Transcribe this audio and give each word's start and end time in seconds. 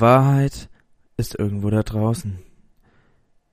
Wahrheit 0.00 0.68
ist 1.16 1.38
irgendwo 1.38 1.70
da 1.70 1.82
draußen. 1.82 2.38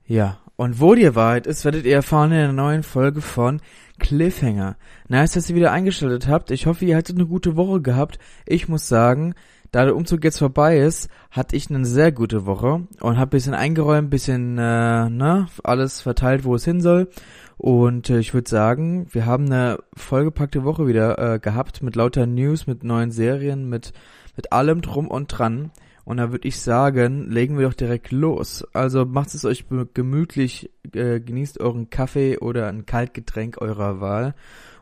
Ja, 0.06 0.38
und 0.56 0.80
wo 0.80 0.94
die 0.94 1.14
Wahrheit 1.14 1.46
ist, 1.46 1.64
werdet 1.64 1.84
ihr 1.84 1.94
erfahren 1.94 2.30
in 2.30 2.38
der 2.38 2.52
neuen 2.52 2.82
Folge 2.82 3.20
von 3.20 3.60
Cliffhanger. 3.98 4.76
Nice, 5.08 5.32
dass 5.32 5.50
ihr 5.50 5.56
wieder 5.56 5.72
eingeschaltet 5.72 6.28
habt. 6.28 6.50
Ich 6.50 6.66
hoffe, 6.66 6.84
ihr 6.84 6.96
hattet 6.96 7.16
eine 7.16 7.26
gute 7.26 7.56
Woche 7.56 7.80
gehabt. 7.80 8.18
Ich 8.46 8.68
muss 8.68 8.86
sagen, 8.86 9.34
da 9.72 9.84
der 9.84 9.96
Umzug 9.96 10.22
jetzt 10.22 10.38
vorbei 10.38 10.78
ist, 10.78 11.08
hatte 11.30 11.56
ich 11.56 11.68
eine 11.68 11.84
sehr 11.84 12.12
gute 12.12 12.46
Woche 12.46 12.86
und 13.00 13.18
habe 13.18 13.30
bisschen 13.30 13.54
eingeräumt, 13.54 14.10
bisschen 14.10 14.58
äh, 14.58 15.08
ne, 15.08 15.48
alles 15.64 16.02
verteilt, 16.02 16.44
wo 16.44 16.54
es 16.54 16.64
hin 16.64 16.80
soll. 16.80 17.08
Und 17.56 18.10
äh, 18.10 18.18
ich 18.18 18.34
würde 18.34 18.48
sagen, 18.48 19.06
wir 19.10 19.26
haben 19.26 19.46
eine 19.46 19.78
vollgepackte 19.96 20.64
Woche 20.64 20.86
wieder 20.86 21.18
äh, 21.18 21.38
gehabt 21.38 21.82
mit 21.82 21.96
lauter 21.96 22.26
News, 22.26 22.66
mit 22.66 22.84
neuen 22.84 23.10
Serien, 23.10 23.68
mit 23.68 23.92
mit 24.36 24.52
allem 24.52 24.80
drum 24.80 25.08
und 25.08 25.28
dran. 25.28 25.70
Und 26.04 26.18
da 26.18 26.30
würde 26.30 26.46
ich 26.46 26.60
sagen, 26.60 27.30
legen 27.30 27.58
wir 27.58 27.66
doch 27.66 27.74
direkt 27.74 28.12
los. 28.12 28.64
Also 28.74 29.06
macht 29.06 29.34
es 29.34 29.44
euch 29.44 29.64
gemütlich, 29.94 30.70
äh, 30.92 31.20
genießt 31.20 31.60
euren 31.60 31.88
Kaffee 31.88 32.38
oder 32.38 32.68
ein 32.68 32.84
Kaltgetränk 32.84 33.60
eurer 33.60 34.00
Wahl 34.00 34.34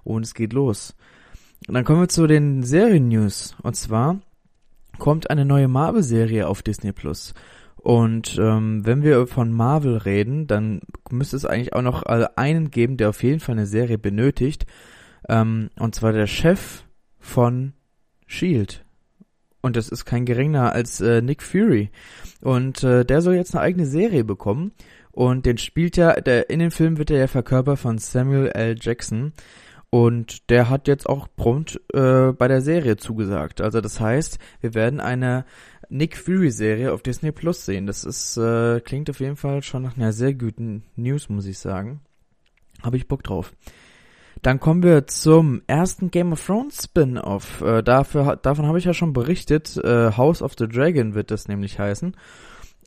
und 0.02 0.22
es 0.24 0.34
geht 0.34 0.52
los. 0.52 0.96
Und 1.68 1.74
dann 1.74 1.84
kommen 1.84 2.00
wir 2.00 2.08
zu 2.08 2.27
den 2.27 2.64
Serien-News. 2.64 3.56
Und 3.62 3.77
zwar 3.77 4.20
kommt 4.98 5.30
eine 5.30 5.44
neue 5.44 5.68
Marvel-Serie 5.68 6.48
auf 6.48 6.62
Disney 6.62 6.92
Plus. 6.92 7.34
Und 7.77 8.38
ähm, 8.41 8.86
wenn 8.86 9.02
wir 9.02 9.27
von 9.27 9.52
Marvel 9.52 9.96
reden, 9.96 10.46
dann 10.46 10.80
müsste 11.10 11.36
es 11.36 11.44
eigentlich 11.44 11.72
auch 11.72 11.82
noch 11.82 12.02
einen 12.02 12.70
geben, 12.70 12.96
der 12.96 13.08
auf 13.08 13.22
jeden 13.22 13.41
Fall 13.41 13.56
eine 13.56 13.66
Serie 13.66 13.98
benötigt. 13.98 14.66
Ähm, 15.28 15.70
und 15.78 15.94
zwar 15.94 16.12
der 16.12 16.27
Chef 16.27 16.84
von 17.18 17.72
Shield. 18.27 18.84
Und 19.62 19.77
das 19.77 19.88
ist 19.88 20.05
kein 20.05 20.27
geringer 20.27 20.72
als 20.72 21.00
äh, 21.00 21.22
Nick 21.22 21.42
Fury. 21.42 21.91
Und 22.41 22.82
äh, 22.82 23.05
der 23.05 23.22
soll 23.22 23.34
jetzt 23.34 23.55
eine 23.55 23.62
eigene 23.62 23.86
Serie 23.86 24.24
bekommen. 24.24 24.72
Und 25.12 25.46
den 25.46 25.58
spielt 25.58 25.96
er, 25.98 26.20
der, 26.20 26.50
in 26.50 26.58
dem 26.58 26.70
Film 26.70 26.98
wird 26.98 27.10
er 27.10 27.19
ja 27.19 27.27
verkörpert 27.28 27.78
von 27.78 27.98
Samuel 27.98 28.48
L. 28.48 28.77
Jackson. 28.80 29.32
Und 29.88 30.50
der 30.50 30.69
hat 30.70 30.88
jetzt 30.88 31.08
auch 31.08 31.28
prompt 31.36 31.80
äh, 31.92 32.32
bei 32.32 32.48
der 32.48 32.62
Serie 32.62 32.96
zugesagt. 32.96 33.60
Also 33.60 33.80
das 33.80 34.00
heißt, 34.00 34.38
wir 34.60 34.74
werden 34.74 35.00
eine 35.00 35.44
Nick 35.91 36.16
Fury 36.16 36.50
Serie 36.50 36.92
auf 36.92 37.02
Disney 37.02 37.30
Plus 37.30 37.66
sehen. 37.66 37.86
Das 37.86 38.02
ist 38.02 38.38
äh, 38.38 38.80
klingt 38.80 39.10
auf 39.10 39.20
jeden 39.20 39.36
Fall 39.36 39.62
schon 39.62 39.82
nach 39.82 39.97
einer 39.97 40.14
sehr 40.14 40.32
guten 40.32 40.82
News, 40.97 41.28
muss 41.28 41.44
ich 41.44 41.58
sagen. 41.58 42.00
Habe 42.82 42.97
ich 42.97 43.06
Bock 43.06 43.22
drauf. 43.22 43.52
Dann 44.42 44.58
kommen 44.58 44.82
wir 44.82 45.06
zum 45.06 45.62
ersten 45.68 46.10
Game 46.10 46.32
of 46.32 46.44
Thrones 46.44 46.84
Spin-off. 46.84 47.60
Äh, 47.60 47.82
dafür, 47.82 48.36
davon 48.36 48.66
habe 48.66 48.78
ich 48.78 48.84
ja 48.84 48.92
schon 48.92 49.12
berichtet. 49.12 49.76
Äh, 49.76 50.12
House 50.16 50.42
of 50.42 50.54
the 50.58 50.66
Dragon 50.66 51.14
wird 51.14 51.30
das 51.30 51.46
nämlich 51.46 51.78
heißen. 51.78 52.16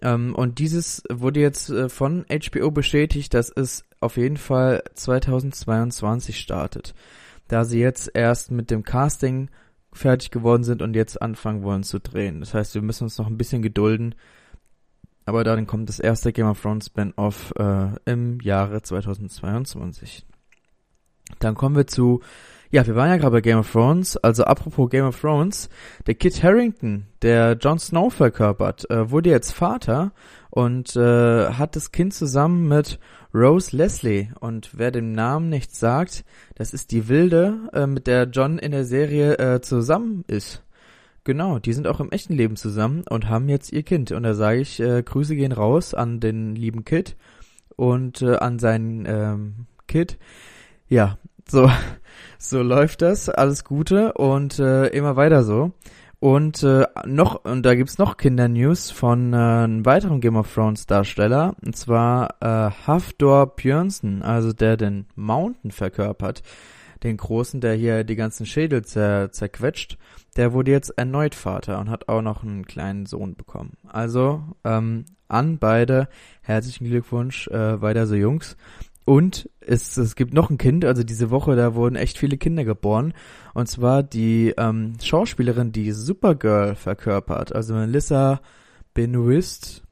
Ähm, 0.01 0.35
und 0.35 0.59
dieses 0.59 1.01
wurde 1.09 1.39
jetzt 1.39 1.69
äh, 1.69 1.87
von 1.87 2.25
HBO 2.29 2.71
bestätigt, 2.71 3.33
dass 3.33 3.49
es 3.49 3.85
auf 4.01 4.17
jeden 4.17 4.35
Fall 4.35 4.83
2022 4.95 6.39
startet. 6.39 6.93
Da 7.47 7.63
sie 7.63 7.79
jetzt 7.79 8.11
erst 8.13 8.51
mit 8.51 8.69
dem 8.69 8.83
Casting 8.83 9.49
fertig 9.93 10.31
geworden 10.31 10.65
sind 10.65 10.81
und 10.81 10.93
jetzt 10.93 11.21
anfangen 11.21 11.63
wollen 11.63 11.83
zu 11.83 11.99
drehen. 11.99 12.41
Das 12.41 12.53
heißt, 12.53 12.75
wir 12.75 12.81
müssen 12.81 13.05
uns 13.05 13.17
noch 13.17 13.27
ein 13.27 13.37
bisschen 13.37 13.61
gedulden. 13.61 14.15
Aber 15.25 15.45
dann 15.45 15.65
kommt 15.65 15.87
das 15.87 15.99
erste 15.99 16.33
Game 16.33 16.47
of 16.47 16.61
Thrones 16.61 16.87
Spin-off 16.87 17.53
äh, 17.57 17.91
im 18.05 18.41
Jahre 18.41 18.81
2022. 18.81 20.25
Dann 21.39 21.55
kommen 21.55 21.75
wir 21.75 21.87
zu, 21.87 22.21
ja, 22.71 22.85
wir 22.85 22.95
waren 22.95 23.09
ja 23.09 23.17
gerade 23.17 23.31
bei 23.31 23.41
Game 23.41 23.59
of 23.59 23.71
Thrones, 23.71 24.17
also 24.17 24.43
apropos 24.43 24.89
Game 24.89 25.05
of 25.05 25.19
Thrones, 25.19 25.69
der 26.07 26.15
Kit 26.15 26.43
Harrington, 26.43 27.07
der 27.21 27.53
Jon 27.53 27.79
Snow 27.79 28.13
verkörpert, 28.13 28.89
äh, 28.89 29.09
wurde 29.09 29.29
jetzt 29.29 29.51
Vater 29.51 30.11
und 30.49 30.95
äh, 30.95 31.51
hat 31.51 31.75
das 31.75 31.91
Kind 31.91 32.13
zusammen 32.13 32.67
mit 32.67 32.99
Rose 33.33 33.75
Leslie. 33.75 34.29
Und 34.39 34.71
wer 34.73 34.91
dem 34.91 35.11
Namen 35.11 35.49
nichts 35.49 35.79
sagt, 35.79 36.23
das 36.55 36.73
ist 36.73 36.91
die 36.91 37.07
Wilde, 37.09 37.69
äh, 37.73 37.87
mit 37.87 38.07
der 38.07 38.23
John 38.25 38.57
in 38.57 38.71
der 38.71 38.85
Serie 38.85 39.37
äh, 39.37 39.61
zusammen 39.61 40.23
ist. 40.27 40.63
Genau, 41.25 41.59
die 41.59 41.73
sind 41.73 41.87
auch 41.87 41.99
im 41.99 42.11
echten 42.11 42.33
Leben 42.33 42.55
zusammen 42.55 43.03
und 43.09 43.29
haben 43.29 43.49
jetzt 43.49 43.73
ihr 43.73 43.83
Kind. 43.83 44.11
Und 44.11 44.23
da 44.23 44.35
sage 44.35 44.61
ich, 44.61 44.79
äh, 44.79 45.01
Grüße 45.01 45.35
gehen 45.35 45.51
raus 45.51 45.93
an 45.93 46.19
den 46.19 46.55
lieben 46.55 46.85
Kit 46.85 47.15
und 47.75 48.21
äh, 48.21 48.35
an 48.35 48.59
seinen 48.59 49.05
ähm, 49.07 49.65
Kid. 49.87 50.17
Ja, 50.87 51.17
so, 51.47 51.69
so 52.37 52.61
läuft 52.61 53.01
das. 53.01 53.29
Alles 53.29 53.63
Gute 53.63 54.13
und 54.13 54.59
äh, 54.59 54.87
immer 54.87 55.15
weiter 55.15 55.43
so. 55.43 55.71
Und 56.19 56.63
äh, 56.63 56.85
noch, 57.05 57.43
und 57.43 57.63
da 57.63 57.75
gibt's 57.75 57.97
noch 57.97 58.17
Kindernews 58.17 58.89
von 58.89 59.33
äh, 59.33 59.35
einem 59.35 59.85
weiteren 59.85 60.21
Game 60.21 60.37
of 60.37 60.51
Thrones 60.51 60.87
Darsteller, 60.87 61.55
und 61.63 61.75
zwar 61.75 62.35
äh, 62.41 62.71
Hafdor 62.87 63.55
Björnsen, 63.55 64.23
also 64.23 64.53
der 64.53 64.77
den 64.77 65.05
Mountain 65.15 65.71
verkörpert, 65.71 66.41
den 67.03 67.17
Großen, 67.17 67.61
der 67.61 67.75
hier 67.75 68.03
die 68.03 68.15
ganzen 68.15 68.45
Schädel 68.45 68.83
zer 68.83 69.31
zerquetscht, 69.31 69.97
der 70.35 70.53
wurde 70.53 70.71
jetzt 70.71 70.97
erneut 70.97 71.35
Vater 71.35 71.79
und 71.79 71.89
hat 71.89 72.09
auch 72.09 72.21
noch 72.21 72.43
einen 72.43 72.65
kleinen 72.65 73.05
Sohn 73.05 73.35
bekommen. 73.35 73.73
Also 73.87 74.41
ähm, 74.63 75.05
an 75.27 75.59
beide 75.59 76.07
herzlichen 76.41 76.85
Glückwunsch, 76.85 77.47
äh, 77.49 77.81
weiter 77.81 78.07
so 78.07 78.15
Jungs. 78.15 78.57
Und 79.05 79.49
es, 79.59 79.97
es 79.97 80.15
gibt 80.15 80.33
noch 80.33 80.49
ein 80.49 80.57
Kind, 80.57 80.83
also 80.83 81.03
diese 81.03 81.29
Woche, 81.29 81.55
da 81.55 81.75
wurden 81.75 81.95
echt 81.95 82.17
viele 82.17 82.37
Kinder 82.37 82.65
geboren. 82.65 83.13
Und 83.53 83.67
zwar 83.67 84.01
die 84.01 84.53
ähm, 84.57 84.93
Schauspielerin, 85.01 85.71
die 85.71 85.91
Supergirl 85.91 86.75
verkörpert, 86.75 87.53
also 87.53 87.75
Melissa 87.75 88.41
Benoist, 88.95 89.83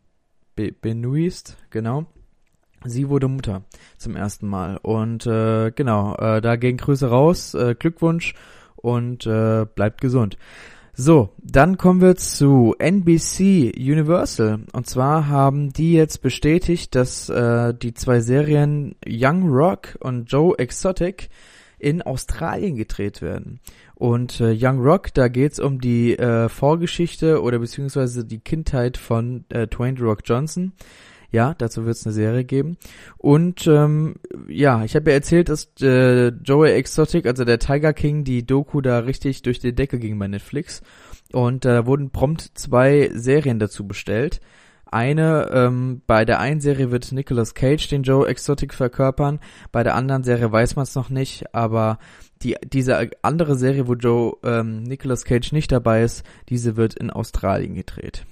Be 0.55 0.71
Benoist, 0.71 1.57
genau. 1.69 2.07
Sie 2.85 3.07
wurde 3.07 3.27
Mutter 3.27 3.63
zum 3.97 4.15
ersten 4.15 4.47
Mal. 4.47 4.77
Und 4.77 5.25
äh, 5.25 5.71
genau, 5.71 6.15
äh, 6.15 6.41
da 6.41 6.55
gehen 6.55 6.77
Grüße 6.77 7.07
raus, 7.07 7.53
äh, 7.53 7.75
Glückwunsch 7.77 8.33
und 8.75 9.25
äh, 9.25 9.65
bleibt 9.73 10.01
gesund. 10.01 10.37
So, 10.95 11.29
dann 11.41 11.77
kommen 11.77 12.01
wir 12.01 12.17
zu 12.17 12.75
NBC 12.77 13.73
Universal. 13.75 14.59
Und 14.73 14.87
zwar 14.87 15.27
haben 15.27 15.73
die 15.73 15.93
jetzt 15.93 16.21
bestätigt, 16.21 16.93
dass 16.93 17.29
äh, 17.29 17.73
die 17.73 17.95
zwei 17.95 18.19
Serien 18.19 18.95
Young 19.03 19.49
Rock 19.49 19.97
und 20.01 20.31
Joe 20.31 20.55
Exotic 20.59 21.29
in 21.79 22.03
Australien 22.03 22.75
gedreht 22.75 23.23
werden. 23.23 23.59
Und 23.95 24.39
äh, 24.39 24.55
Young 24.55 24.81
Rock, 24.81 25.11
da 25.15 25.29
geht's 25.29 25.59
um 25.59 25.81
die 25.81 26.15
äh, 26.15 26.47
Vorgeschichte 26.47 27.41
oder 27.41 27.57
beziehungsweise 27.57 28.23
die 28.23 28.39
Kindheit 28.39 28.97
von 28.97 29.45
äh, 29.49 29.65
Dwayne 29.65 29.99
Rock 29.99 30.19
Johnson. 30.23 30.73
Ja, 31.33 31.55
dazu 31.57 31.83
wird 31.85 31.97
es 31.97 32.05
eine 32.05 32.13
Serie 32.13 32.43
geben. 32.43 32.77
Und 33.17 33.65
ähm, 33.65 34.17
ja, 34.47 34.83
ich 34.83 34.95
habe 34.95 35.09
ja 35.09 35.15
erzählt, 35.15 35.49
dass 35.49 35.67
äh, 35.81 36.27
Joey 36.27 36.73
Exotic, 36.73 37.25
also 37.25 37.43
der 37.43 37.57
Tiger 37.57 37.91
King, 37.91 38.23
die 38.23 38.45
Doku 38.45 38.81
da 38.81 38.99
richtig 38.99 39.41
durch 39.41 39.57
die 39.57 39.73
Decke 39.73 39.97
ging 39.97 40.19
bei 40.19 40.27
Netflix. 40.27 40.83
Und 41.31 41.65
da 41.65 41.79
äh, 41.79 41.85
wurden 41.87 42.11
prompt 42.11 42.51
zwei 42.53 43.09
Serien 43.15 43.57
dazu 43.57 43.87
bestellt. 43.87 44.41
Eine, 44.85 45.49
ähm, 45.51 46.03
bei 46.05 46.23
der 46.23 46.39
einen 46.39 46.61
Serie 46.61 46.91
wird 46.91 47.11
Nicolas 47.11 47.55
Cage 47.55 47.87
den 47.87 48.03
Joe 48.03 48.27
Exotic 48.27 48.75
verkörpern, 48.75 49.39
bei 49.71 49.81
der 49.81 49.95
anderen 49.95 50.23
Serie 50.23 50.51
weiß 50.51 50.75
man 50.75 50.83
es 50.83 50.93
noch 50.93 51.09
nicht, 51.09 51.55
aber 51.55 51.97
die, 52.43 52.57
diese 52.63 53.09
andere 53.23 53.55
Serie, 53.55 53.87
wo 53.87 53.95
Joe 53.95 54.35
ähm, 54.43 54.83
Nicolas 54.83 55.25
Cage 55.25 55.51
nicht 55.51 55.71
dabei 55.71 56.03
ist, 56.03 56.23
diese 56.49 56.77
wird 56.77 56.93
in 56.93 57.09
Australien 57.09 57.73
gedreht. 57.73 58.27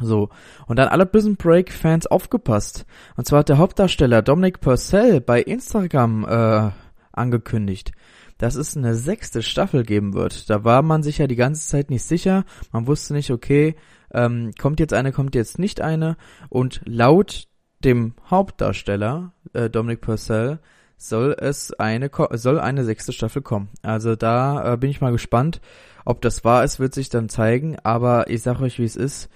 So. 0.00 0.30
Und 0.66 0.78
dann 0.78 0.88
alle 0.88 1.06
Prison 1.06 1.36
Break 1.36 1.72
Fans 1.72 2.06
aufgepasst. 2.06 2.86
Und 3.16 3.26
zwar 3.26 3.40
hat 3.40 3.48
der 3.48 3.58
Hauptdarsteller 3.58 4.22
Dominic 4.22 4.60
Purcell 4.60 5.20
bei 5.20 5.42
Instagram 5.42 6.24
äh, 6.24 6.70
angekündigt, 7.12 7.92
dass 8.38 8.54
es 8.54 8.76
eine 8.76 8.94
sechste 8.94 9.42
Staffel 9.42 9.84
geben 9.84 10.14
wird. 10.14 10.48
Da 10.48 10.64
war 10.64 10.82
man 10.82 11.02
sich 11.02 11.18
ja 11.18 11.26
die 11.26 11.36
ganze 11.36 11.68
Zeit 11.68 11.90
nicht 11.90 12.04
sicher. 12.04 12.44
Man 12.72 12.86
wusste 12.86 13.12
nicht, 13.14 13.30
okay, 13.30 13.76
ähm, 14.12 14.52
kommt 14.58 14.80
jetzt 14.80 14.94
eine, 14.94 15.12
kommt 15.12 15.34
jetzt 15.34 15.58
nicht 15.58 15.80
eine. 15.80 16.16
Und 16.48 16.80
laut 16.84 17.48
dem 17.84 18.14
Hauptdarsteller, 18.28 19.32
äh, 19.52 19.70
Dominic 19.70 20.00
Purcell, 20.00 20.60
soll 20.96 21.34
es 21.38 21.72
eine, 21.72 22.10
soll 22.32 22.60
eine 22.60 22.84
sechste 22.84 23.12
Staffel 23.12 23.40
kommen. 23.40 23.70
Also 23.82 24.16
da 24.16 24.74
äh, 24.74 24.76
bin 24.76 24.90
ich 24.90 25.00
mal 25.00 25.12
gespannt. 25.12 25.60
Ob 26.04 26.20
das 26.20 26.44
wahr 26.44 26.64
ist, 26.64 26.78
wird 26.78 26.94
sich 26.94 27.08
dann 27.08 27.28
zeigen. 27.28 27.78
Aber 27.82 28.28
ich 28.28 28.42
sag 28.42 28.60
euch, 28.60 28.78
wie 28.78 28.84
es 28.84 28.96
ist 28.96 29.30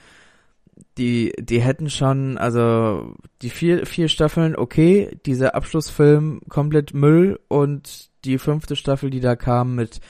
die, 0.98 1.32
die 1.38 1.60
hätten 1.60 1.90
schon, 1.90 2.38
also 2.38 3.14
die 3.42 3.50
vier, 3.50 3.86
vier 3.86 4.08
Staffeln, 4.08 4.56
okay, 4.56 5.18
dieser 5.26 5.54
Abschlussfilm 5.54 6.40
komplett 6.48 6.94
Müll 6.94 7.40
und 7.48 8.10
die 8.24 8.38
fünfte 8.38 8.76
Staffel, 8.76 9.10
die 9.10 9.20
da 9.20 9.36
kam 9.36 9.74
mit, 9.74 10.00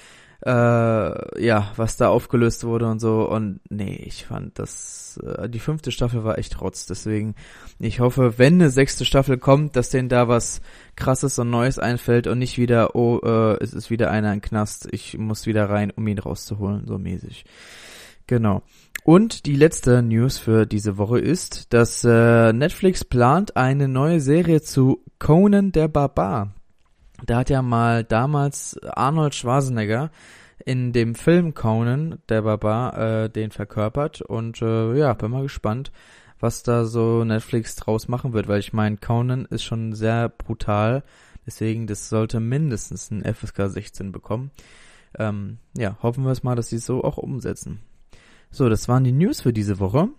äh, 0.45 0.51
ja, 0.51 1.73
was 1.77 1.97
da 1.97 2.09
aufgelöst 2.09 2.65
wurde 2.65 2.87
und 2.87 3.01
so 3.01 3.29
und 3.29 3.61
nee, 3.71 4.03
ich 4.07 4.27
fand 4.27 4.59
das, 4.59 5.19
äh, 5.25 5.49
die 5.49 5.59
fünfte 5.59 5.91
Staffel 5.91 6.23
war 6.23 6.39
echt 6.39 6.61
rotz, 6.61 6.87
deswegen, 6.87 7.35
ich 7.79 8.01
hoffe, 8.01 8.39
wenn 8.39 8.55
eine 8.55 8.71
sechste 8.71 9.05
Staffel 9.07 9.39
kommt, 9.39 9.77
dass 9.77 9.89
denen 9.89 10.11
da 10.11 10.29
was 10.29 10.61
krasses 10.97 11.39
und 11.39 11.49
Neues 11.51 11.79
einfällt 11.79 12.27
und 12.27 12.39
nicht 12.39 12.59
wieder, 12.59 12.95
oh, 12.95 13.21
äh, 13.25 13.63
es 13.63 13.73
ist 13.73 13.91
wieder 13.91 14.11
einer 14.11 14.33
im 14.33 14.43
Knast, 14.43 14.87
ich 14.93 15.17
muss 15.17 15.47
wieder 15.47 15.71
rein, 15.71 15.91
um 15.91 16.07
ihn 16.07 16.19
rauszuholen, 16.19 16.87
so 16.87 16.99
mäßig. 16.99 17.45
Genau. 18.27 18.63
Und 19.05 19.45
die 19.45 19.55
letzte 19.55 20.01
News 20.01 20.39
für 20.39 20.65
diese 20.65 20.97
Woche 20.97 21.19
ist, 21.19 21.75
dass 21.75 22.05
äh, 22.05 22.55
Netflix 22.55 23.05
plant 23.05 23.55
eine 23.55 23.87
neue 23.87 24.19
Serie 24.19 24.63
zu 24.63 25.05
Conan 25.19 25.73
der 25.73 25.89
Barbar. 25.89 26.55
Da 27.27 27.37
hat 27.37 27.51
ja 27.51 27.61
mal 27.61 28.03
damals 28.03 28.79
Arnold 28.83 29.35
Schwarzenegger 29.35 30.11
in 30.65 30.95
dem 30.95 31.15
Film 31.15 31.53
Conan 31.53 32.19
der 32.31 32.41
Barbar 32.43 32.97
äh, 33.25 33.29
den 33.29 33.51
verkörpert 33.51 34.23
und 34.23 34.63
äh, 34.63 34.97
ja, 34.97 35.13
bin 35.13 35.33
mal 35.33 35.43
gespannt, 35.43 35.93
was 36.41 36.63
da 36.63 36.87
so 36.87 37.25
Netflix 37.25 37.77
draus 37.77 38.09
machen 38.09 38.33
wird, 38.33 38.49
weil 38.49 38.61
ich 38.61 38.73
meine, 38.73 38.97
Conan 38.97 39.45
ist 39.45 39.65
schon 39.65 39.93
sehr 39.93 40.31
brutal, 40.31 41.03
deswegen 41.45 41.87
das 41.87 42.09
sollte 42.09 42.41
mindestens 42.41 43.11
ein 43.11 43.23
FSK 43.23 43.69
16 43.69 44.13
bekommen. 44.13 44.51
Ähm, 45.19 45.59
ja, 45.77 45.99
hoffen 46.03 46.25
wir 46.25 46.33
es 46.33 46.43
mal, 46.43 46.55
dass 46.55 46.71
sie 46.71 46.77
es 46.77 46.87
so 46.87 47.05
auch 47.05 47.19
umsetzen. 47.19 47.81
So, 48.55 48.69
das 48.69 48.87
waren 48.87 49.03
die 49.03 49.11
News 49.11 49.41
für 49.41 49.53
diese 49.53 49.81
Woche. 49.81 50.11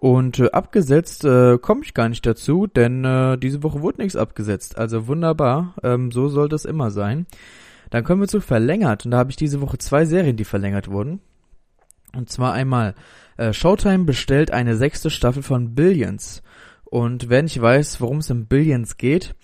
Und 0.00 0.40
äh, 0.40 0.50
abgesetzt 0.50 1.24
äh, 1.24 1.58
komme 1.58 1.82
ich 1.84 1.94
gar 1.94 2.08
nicht 2.08 2.26
dazu, 2.26 2.66
denn 2.66 3.04
äh, 3.04 3.38
diese 3.38 3.62
Woche 3.62 3.82
wurde 3.82 4.02
nichts 4.02 4.16
abgesetzt. 4.16 4.76
Also 4.76 5.06
wunderbar, 5.06 5.76
ähm, 5.84 6.10
so 6.10 6.26
sollte 6.26 6.56
es 6.56 6.64
immer 6.64 6.90
sein. 6.90 7.26
Dann 7.90 8.02
kommen 8.02 8.20
wir 8.20 8.26
zu 8.26 8.40
verlängert 8.40 9.04
und 9.04 9.12
da 9.12 9.18
habe 9.18 9.30
ich 9.30 9.36
diese 9.36 9.60
Woche 9.60 9.78
zwei 9.78 10.06
Serien, 10.06 10.36
die 10.36 10.44
verlängert 10.44 10.90
wurden. 10.90 11.20
Und 12.16 12.30
zwar 12.30 12.52
einmal 12.52 12.96
äh, 13.36 13.52
Showtime 13.52 14.02
bestellt 14.02 14.50
eine 14.50 14.74
sechste 14.74 15.08
Staffel 15.08 15.44
von 15.44 15.76
Billions. 15.76 16.42
Und 16.84 17.28
wer 17.28 17.44
nicht 17.44 17.60
weiß, 17.60 18.00
worum 18.00 18.18
es 18.18 18.28
in 18.28 18.46
Billions 18.46 18.96
geht, 18.96 19.36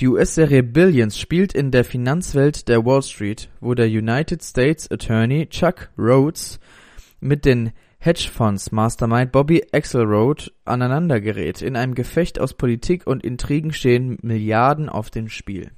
die 0.00 0.08
US-Serie 0.08 0.62
Billions 0.62 1.18
spielt 1.18 1.54
in 1.54 1.70
der 1.70 1.84
Finanzwelt 1.84 2.68
der 2.68 2.84
Wall 2.84 3.02
Street, 3.02 3.48
wo 3.60 3.72
der 3.72 3.86
United 3.86 4.44
States 4.44 4.90
Attorney 4.90 5.46
Chuck 5.46 5.88
Rhodes 5.96 6.60
mit 7.20 7.46
den 7.46 7.72
Hedgefonds 8.04 8.70
Mastermind 8.70 9.32
Bobby 9.32 9.64
Axelrod 9.72 10.52
aneinander 10.66 11.22
gerät. 11.22 11.62
In 11.62 11.74
einem 11.74 11.94
Gefecht 11.94 12.38
aus 12.38 12.52
Politik 12.52 13.06
und 13.06 13.24
Intrigen 13.24 13.72
stehen 13.72 14.18
Milliarden 14.20 14.90
auf 14.90 15.08
dem 15.08 15.30
Spiel. 15.30 15.70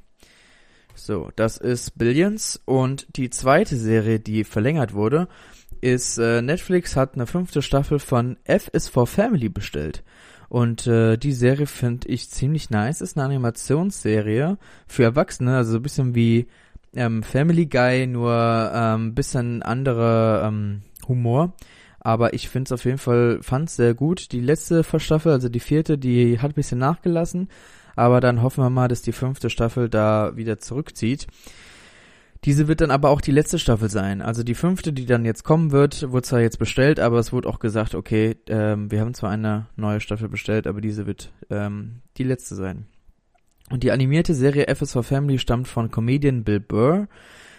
So, 0.96 1.31
das 1.37 1.56
ist 1.56 1.96
Billions 1.99 2.61
und 2.64 3.06
die 3.17 3.31
zweite 3.31 3.76
Serie, 3.76 4.19
die 4.19 4.43
verlängert 4.43 4.93
wurde, 4.93 5.28
ist 5.81 6.19
äh, 6.19 6.43
Netflix 6.43 6.96
hat 6.96 7.14
eine 7.14 7.28
fünfte 7.28 7.62
Staffel 7.62 8.00
von 8.00 8.38
F 8.43 8.70
is 8.73 8.88
for 8.88 9.06
Family 9.06 9.49
bestellt. 9.49 10.02
Und 10.49 10.88
äh, 10.88 11.17
die 11.17 11.32
Serie 11.32 11.67
finde 11.67 12.08
ich 12.08 12.28
ziemlich 12.28 12.70
nice. 12.70 13.02
Ist 13.02 13.17
eine 13.17 13.26
Animationsserie 13.26 14.58
für 14.88 15.05
Erwachsene, 15.05 15.58
also 15.58 15.70
so 15.70 15.78
ein 15.78 15.82
bisschen 15.82 16.17
wie 16.17 16.49
ähm, 16.93 17.23
Family 17.23 17.67
Guy, 17.67 18.08
nur 18.08 18.73
ähm, 18.75 19.14
bisschen 19.14 19.62
andere 19.62 20.43
ähm, 20.44 20.82
Humor. 21.06 21.55
Aber 22.06 22.34
ich 22.34 22.48
finde 22.48 22.68
es 22.68 22.72
auf 22.72 22.84
jeden 22.84 22.98
Fall, 22.98 23.40
fand 23.42 23.68
sehr 23.68 23.92
gut. 23.92 24.30
Die 24.30 24.38
letzte 24.38 24.84
Staffel, 24.84 25.32
also 25.32 25.48
die 25.48 25.58
vierte, 25.58 25.98
die 25.98 26.38
hat 26.38 26.52
ein 26.52 26.54
bisschen 26.54 26.78
nachgelassen. 26.78 27.48
Aber 27.96 28.20
dann 28.20 28.42
hoffen 28.42 28.62
wir 28.62 28.70
mal, 28.70 28.86
dass 28.86 29.02
die 29.02 29.10
fünfte 29.10 29.50
Staffel 29.50 29.88
da 29.88 30.36
wieder 30.36 30.60
zurückzieht. 30.60 31.26
Diese 32.44 32.68
wird 32.68 32.80
dann 32.80 32.92
aber 32.92 33.10
auch 33.10 33.20
die 33.20 33.32
letzte 33.32 33.58
Staffel 33.58 33.90
sein. 33.90 34.22
Also 34.22 34.44
die 34.44 34.54
fünfte, 34.54 34.92
die 34.92 35.04
dann 35.04 35.24
jetzt 35.24 35.42
kommen 35.42 35.72
wird, 35.72 36.08
wurde 36.12 36.22
zwar 36.22 36.40
jetzt 36.42 36.60
bestellt, 36.60 37.00
aber 37.00 37.18
es 37.18 37.32
wurde 37.32 37.48
auch 37.48 37.58
gesagt, 37.58 37.96
okay, 37.96 38.36
ähm, 38.46 38.88
wir 38.88 39.00
haben 39.00 39.14
zwar 39.14 39.30
eine 39.30 39.66
neue 39.74 39.98
Staffel 39.98 40.28
bestellt, 40.28 40.68
aber 40.68 40.80
diese 40.80 41.08
wird 41.08 41.32
ähm, 41.50 42.02
die 42.18 42.22
letzte 42.22 42.54
sein. 42.54 42.86
Und 43.68 43.82
die 43.82 43.90
animierte 43.90 44.32
Serie 44.32 44.68
F 44.68 44.80
is 44.80 44.92
for 44.92 45.02
Family 45.02 45.40
stammt 45.40 45.66
von 45.66 45.90
Comedian 45.90 46.44
Bill 46.44 46.60
Burr. 46.60 47.08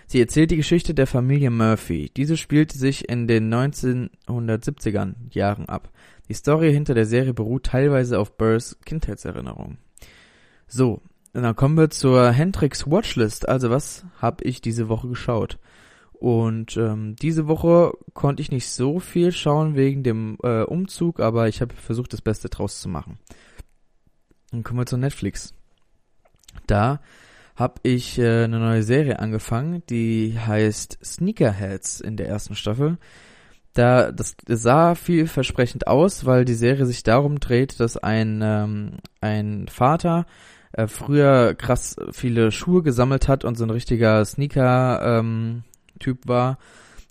Sie 0.09 0.21
erzählt 0.21 0.51
die 0.51 0.57
Geschichte 0.57 0.93
der 0.93 1.05
Familie 1.05 1.51
Murphy. 1.51 2.09
Diese 2.15 2.37
spielte 2.37 2.77
sich 2.77 3.09
in 3.09 3.27
den 3.27 3.53
1970ern 3.53 5.15
Jahren 5.31 5.67
ab. 5.67 5.91
Die 6.29 6.33
Story 6.33 6.71
hinter 6.71 6.93
der 6.93 7.05
Serie 7.05 7.33
beruht 7.33 7.65
teilweise 7.65 8.17
auf 8.17 8.37
Burrs 8.37 8.77
Kindheitserinnerungen. 8.85 9.79
So, 10.65 11.01
dann 11.33 11.55
kommen 11.57 11.75
wir 11.75 11.89
zur 11.89 12.31
Hendrix 12.31 12.89
Watchlist. 12.89 13.49
Also 13.49 13.69
was 13.69 14.05
habe 14.21 14.45
ich 14.45 14.61
diese 14.61 14.87
Woche 14.87 15.09
geschaut? 15.09 15.59
Und 16.13 16.77
ähm, 16.77 17.17
diese 17.17 17.47
Woche 17.47 17.91
konnte 18.13 18.41
ich 18.41 18.49
nicht 18.49 18.69
so 18.69 18.99
viel 18.99 19.33
schauen 19.33 19.75
wegen 19.75 20.03
dem 20.03 20.37
äh, 20.41 20.63
Umzug, 20.63 21.19
aber 21.19 21.49
ich 21.49 21.59
habe 21.61 21.75
versucht, 21.75 22.13
das 22.13 22.21
Beste 22.21 22.47
draus 22.47 22.79
zu 22.79 22.87
machen. 22.87 23.19
Dann 24.51 24.63
kommen 24.63 24.79
wir 24.79 24.85
zu 24.85 24.97
Netflix. 24.97 25.53
Da 26.65 27.01
habe 27.57 27.81
ich 27.81 28.19
äh, 28.19 28.43
eine 28.43 28.59
neue 28.59 28.83
Serie 28.83 29.19
angefangen, 29.19 29.81
die 29.89 30.37
heißt 30.39 30.99
Sneakerheads 31.03 31.99
in 31.99 32.15
der 32.15 32.29
ersten 32.29 32.55
Staffel. 32.55 32.97
Da 33.73 34.11
das 34.11 34.35
sah 34.47 34.95
vielversprechend 34.95 35.87
aus, 35.87 36.25
weil 36.25 36.45
die 36.45 36.53
Serie 36.53 36.85
sich 36.85 37.03
darum 37.03 37.39
dreht, 37.39 37.79
dass 37.79 37.97
ein 37.97 38.41
ähm, 38.43 38.97
ein 39.21 39.67
Vater 39.69 40.25
äh, 40.71 40.87
früher 40.87 41.55
krass 41.55 41.95
viele 42.11 42.51
Schuhe 42.51 42.83
gesammelt 42.83 43.27
hat 43.27 43.43
und 43.43 43.57
so 43.57 43.65
ein 43.65 43.71
richtiger 43.71 44.23
Sneaker-Typ 44.23 45.63
ähm, 46.23 46.29
war, 46.29 46.59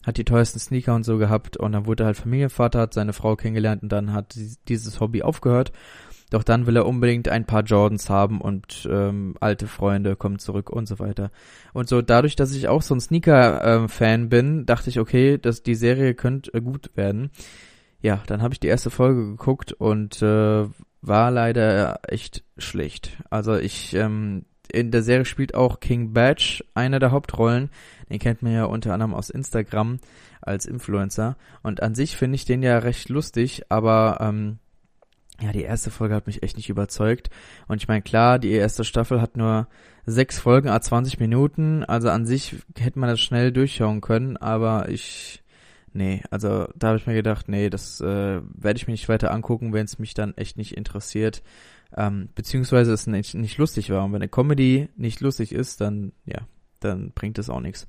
hat 0.04 0.16
die 0.16 0.24
teuersten 0.24 0.60
Sneaker 0.60 0.94
und 0.94 1.04
so 1.04 1.18
gehabt 1.18 1.56
und 1.56 1.72
dann 1.72 1.86
wurde 1.86 2.04
er 2.04 2.06
halt 2.06 2.16
Familienvater, 2.16 2.80
hat 2.80 2.94
seine 2.94 3.12
Frau 3.12 3.34
kennengelernt 3.34 3.82
und 3.82 3.90
dann 3.90 4.12
hat 4.12 4.36
dieses 4.68 5.00
Hobby 5.00 5.22
aufgehört. 5.22 5.72
Doch 6.30 6.42
dann 6.42 6.66
will 6.66 6.76
er 6.76 6.86
unbedingt 6.86 7.28
ein 7.28 7.46
paar 7.46 7.62
Jordans 7.62 8.10
haben 8.10 8.40
und 8.40 8.88
ähm, 8.90 9.36
alte 9.40 9.68
Freunde 9.68 10.16
kommen 10.16 10.40
zurück 10.40 10.70
und 10.70 10.86
so 10.86 10.98
weiter. 10.98 11.30
Und 11.72 11.88
so 11.88 12.02
dadurch, 12.02 12.34
dass 12.34 12.52
ich 12.52 12.66
auch 12.66 12.82
so 12.82 12.94
ein 12.94 13.00
Sneaker-Fan 13.00 14.20
ähm, 14.22 14.28
bin, 14.28 14.66
dachte 14.66 14.90
ich, 14.90 14.98
okay, 14.98 15.38
dass 15.38 15.62
die 15.62 15.76
Serie 15.76 16.14
könnte 16.14 16.52
äh, 16.54 16.60
gut 16.60 16.90
werden. 16.96 17.30
Ja, 18.02 18.22
dann 18.26 18.42
habe 18.42 18.54
ich 18.54 18.60
die 18.60 18.66
erste 18.68 18.90
Folge 18.90 19.24
geguckt 19.24 19.72
und 19.72 20.20
äh, 20.20 20.66
war 21.00 21.30
leider 21.30 22.00
echt 22.08 22.44
schlecht. 22.58 23.16
Also 23.30 23.56
ich, 23.56 23.94
ähm, 23.94 24.46
in 24.70 24.90
der 24.90 25.02
Serie 25.02 25.24
spielt 25.24 25.54
auch 25.54 25.78
King 25.78 26.12
Badge 26.12 26.64
eine 26.74 26.98
der 26.98 27.12
Hauptrollen. 27.12 27.70
Den 28.10 28.18
kennt 28.18 28.42
man 28.42 28.52
ja 28.52 28.64
unter 28.64 28.92
anderem 28.92 29.14
aus 29.14 29.30
Instagram 29.30 29.98
als 30.40 30.66
Influencer. 30.66 31.36
Und 31.62 31.82
an 31.82 31.94
sich 31.94 32.16
finde 32.16 32.34
ich 32.34 32.44
den 32.44 32.62
ja 32.62 32.78
recht 32.78 33.08
lustig, 33.08 33.64
aber 33.68 34.18
ähm, 34.20 34.58
ja, 35.40 35.52
die 35.52 35.62
erste 35.62 35.90
Folge 35.90 36.14
hat 36.14 36.26
mich 36.26 36.42
echt 36.42 36.56
nicht 36.56 36.68
überzeugt. 36.68 37.30
Und 37.68 37.82
ich 37.82 37.88
meine, 37.88 38.02
klar, 38.02 38.38
die 38.38 38.52
erste 38.52 38.84
Staffel 38.84 39.20
hat 39.20 39.36
nur 39.36 39.68
sechs 40.06 40.38
Folgen, 40.38 40.68
a 40.68 40.80
20 40.80 41.20
Minuten. 41.20 41.84
Also 41.84 42.08
an 42.10 42.26
sich 42.26 42.56
hätte 42.78 42.98
man 42.98 43.10
das 43.10 43.20
schnell 43.20 43.52
durchschauen 43.52 44.00
können, 44.00 44.36
aber 44.36 44.88
ich 44.88 45.42
Nee, 45.96 46.22
also 46.30 46.68
da 46.76 46.88
habe 46.88 46.98
ich 46.98 47.06
mir 47.06 47.14
gedacht, 47.14 47.48
nee, 47.48 47.70
das 47.70 48.02
äh, 48.02 48.42
werde 48.42 48.76
ich 48.76 48.86
mir 48.86 48.92
nicht 48.92 49.08
weiter 49.08 49.30
angucken, 49.30 49.72
wenn 49.72 49.86
es 49.86 49.98
mich 49.98 50.12
dann 50.12 50.36
echt 50.36 50.58
nicht 50.58 50.76
interessiert. 50.76 51.42
Ähm, 51.96 52.28
beziehungsweise 52.34 52.92
es 52.92 53.06
nicht, 53.06 53.34
nicht 53.34 53.56
lustig 53.56 53.88
war. 53.88 54.04
Und 54.04 54.12
wenn 54.12 54.20
eine 54.20 54.28
Comedy 54.28 54.90
nicht 54.96 55.22
lustig 55.22 55.52
ist, 55.52 55.80
dann, 55.80 56.12
ja, 56.26 56.40
dann 56.80 57.12
bringt 57.12 57.38
es 57.38 57.48
auch 57.48 57.60
nichts. 57.60 57.86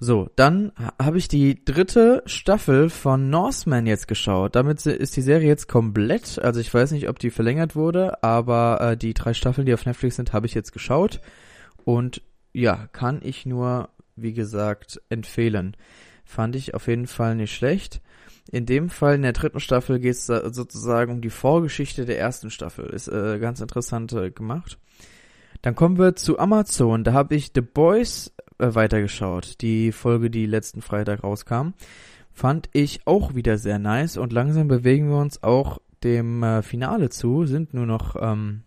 So, 0.00 0.28
dann 0.34 0.72
habe 1.00 1.18
ich 1.18 1.28
die 1.28 1.64
dritte 1.64 2.22
Staffel 2.26 2.90
von 2.90 3.30
Norseman 3.30 3.86
jetzt 3.86 4.08
geschaut. 4.08 4.56
Damit 4.56 4.84
ist 4.84 5.16
die 5.16 5.22
Serie 5.22 5.46
jetzt 5.46 5.68
komplett. 5.68 6.38
Also 6.40 6.60
ich 6.60 6.72
weiß 6.74 6.90
nicht, 6.90 7.08
ob 7.08 7.18
die 7.20 7.30
verlängert 7.30 7.76
wurde, 7.76 8.22
aber 8.22 8.80
äh, 8.80 8.96
die 8.96 9.14
drei 9.14 9.34
Staffeln, 9.34 9.66
die 9.66 9.74
auf 9.74 9.86
Netflix 9.86 10.16
sind, 10.16 10.32
habe 10.32 10.46
ich 10.46 10.54
jetzt 10.54 10.72
geschaut. 10.72 11.20
Und 11.84 12.22
ja, 12.52 12.88
kann 12.92 13.20
ich 13.22 13.46
nur, 13.46 13.88
wie 14.16 14.32
gesagt, 14.32 15.00
empfehlen. 15.10 15.76
Fand 16.24 16.56
ich 16.56 16.74
auf 16.74 16.88
jeden 16.88 17.06
Fall 17.06 17.36
nicht 17.36 17.54
schlecht. 17.54 18.00
In 18.50 18.66
dem 18.66 18.90
Fall 18.90 19.14
in 19.14 19.22
der 19.22 19.32
dritten 19.32 19.60
Staffel 19.60 20.00
geht 20.00 20.14
es 20.14 20.26
sozusagen 20.26 21.12
um 21.12 21.20
die 21.20 21.30
Vorgeschichte 21.30 22.04
der 22.04 22.18
ersten 22.18 22.50
Staffel. 22.50 22.86
Ist 22.86 23.08
äh, 23.08 23.38
ganz 23.38 23.60
interessant 23.60 24.12
äh, 24.12 24.30
gemacht. 24.30 24.78
Dann 25.62 25.74
kommen 25.74 25.98
wir 25.98 26.14
zu 26.14 26.38
Amazon. 26.38 27.04
Da 27.04 27.12
habe 27.12 27.34
ich 27.34 27.52
The 27.54 27.62
Boys 27.62 28.34
äh, 28.58 28.74
weitergeschaut. 28.74 29.60
Die 29.60 29.92
Folge, 29.92 30.30
die 30.30 30.46
letzten 30.46 30.82
Freitag 30.82 31.22
rauskam. 31.22 31.70
Fand 32.32 32.68
ich 32.72 33.06
auch 33.06 33.34
wieder 33.34 33.58
sehr 33.58 33.78
nice 33.78 34.16
und 34.16 34.32
langsam 34.32 34.68
bewegen 34.68 35.08
wir 35.08 35.18
uns 35.18 35.42
auch 35.42 35.78
dem 36.02 36.42
äh, 36.42 36.62
Finale 36.62 37.08
zu. 37.10 37.46
Sind 37.46 37.74
nur 37.74 37.86
noch, 37.86 38.16
ähm, 38.20 38.62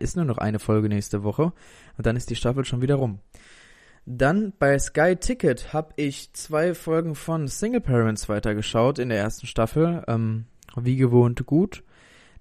ist 0.00 0.16
nur 0.16 0.24
noch 0.24 0.38
eine 0.38 0.58
Folge 0.58 0.88
nächste 0.88 1.22
Woche 1.22 1.52
und 1.96 2.06
dann 2.06 2.16
ist 2.16 2.30
die 2.30 2.36
Staffel 2.36 2.64
schon 2.64 2.82
wieder 2.82 2.96
rum. 2.96 3.20
Dann 4.04 4.52
bei 4.58 4.76
Sky 4.80 5.14
Ticket 5.14 5.72
habe 5.72 5.92
ich 5.94 6.32
zwei 6.32 6.74
Folgen 6.74 7.14
von 7.14 7.46
Single 7.46 7.80
Parents 7.80 8.28
weitergeschaut 8.28 8.98
in 8.98 9.10
der 9.10 9.18
ersten 9.18 9.46
Staffel. 9.46 10.02
Ähm, 10.08 10.46
wie 10.76 10.96
gewohnt 10.96 11.44
gut. 11.46 11.82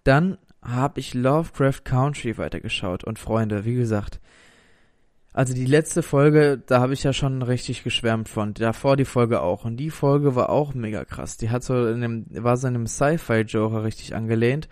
Dann 0.03 0.37
habe 0.61 0.99
ich 0.99 1.13
Lovecraft 1.13 1.83
Country 1.83 2.37
weitergeschaut. 2.37 3.03
Und 3.03 3.19
Freunde, 3.19 3.65
wie 3.65 3.75
gesagt, 3.75 4.19
also 5.33 5.53
die 5.53 5.65
letzte 5.65 6.03
Folge, 6.03 6.61
da 6.65 6.81
habe 6.81 6.93
ich 6.93 7.03
ja 7.03 7.13
schon 7.13 7.41
richtig 7.41 7.83
geschwärmt 7.83 8.27
von. 8.27 8.53
Davor 8.53 8.97
die 8.97 9.05
Folge 9.05 9.41
auch. 9.41 9.63
Und 9.63 9.77
die 9.77 9.89
Folge 9.89 10.35
war 10.35 10.49
auch 10.49 10.73
mega 10.73 11.05
krass. 11.05 11.37
Die 11.37 11.49
hat 11.49 11.63
so 11.63 11.87
in 11.87 12.01
dem, 12.01 12.25
war 12.29 12.57
so 12.57 12.67
in 12.67 12.75
einem 12.75 12.87
Sci-Fi-Genre 12.87 13.83
richtig 13.83 14.13
angelehnt. 14.13 14.67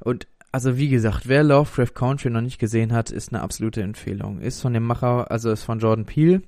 Und 0.00 0.26
also 0.50 0.76
wie 0.76 0.88
gesagt, 0.88 1.28
wer 1.28 1.44
Lovecraft 1.44 1.94
Country 1.94 2.30
noch 2.30 2.40
nicht 2.40 2.58
gesehen 2.58 2.92
hat, 2.92 3.10
ist 3.10 3.32
eine 3.32 3.42
absolute 3.42 3.82
Empfehlung. 3.82 4.40
Ist 4.40 4.60
von 4.60 4.72
dem 4.72 4.84
Macher, 4.84 5.30
also 5.30 5.50
ist 5.50 5.64
von 5.64 5.78
Jordan 5.78 6.06
Peele. 6.06 6.42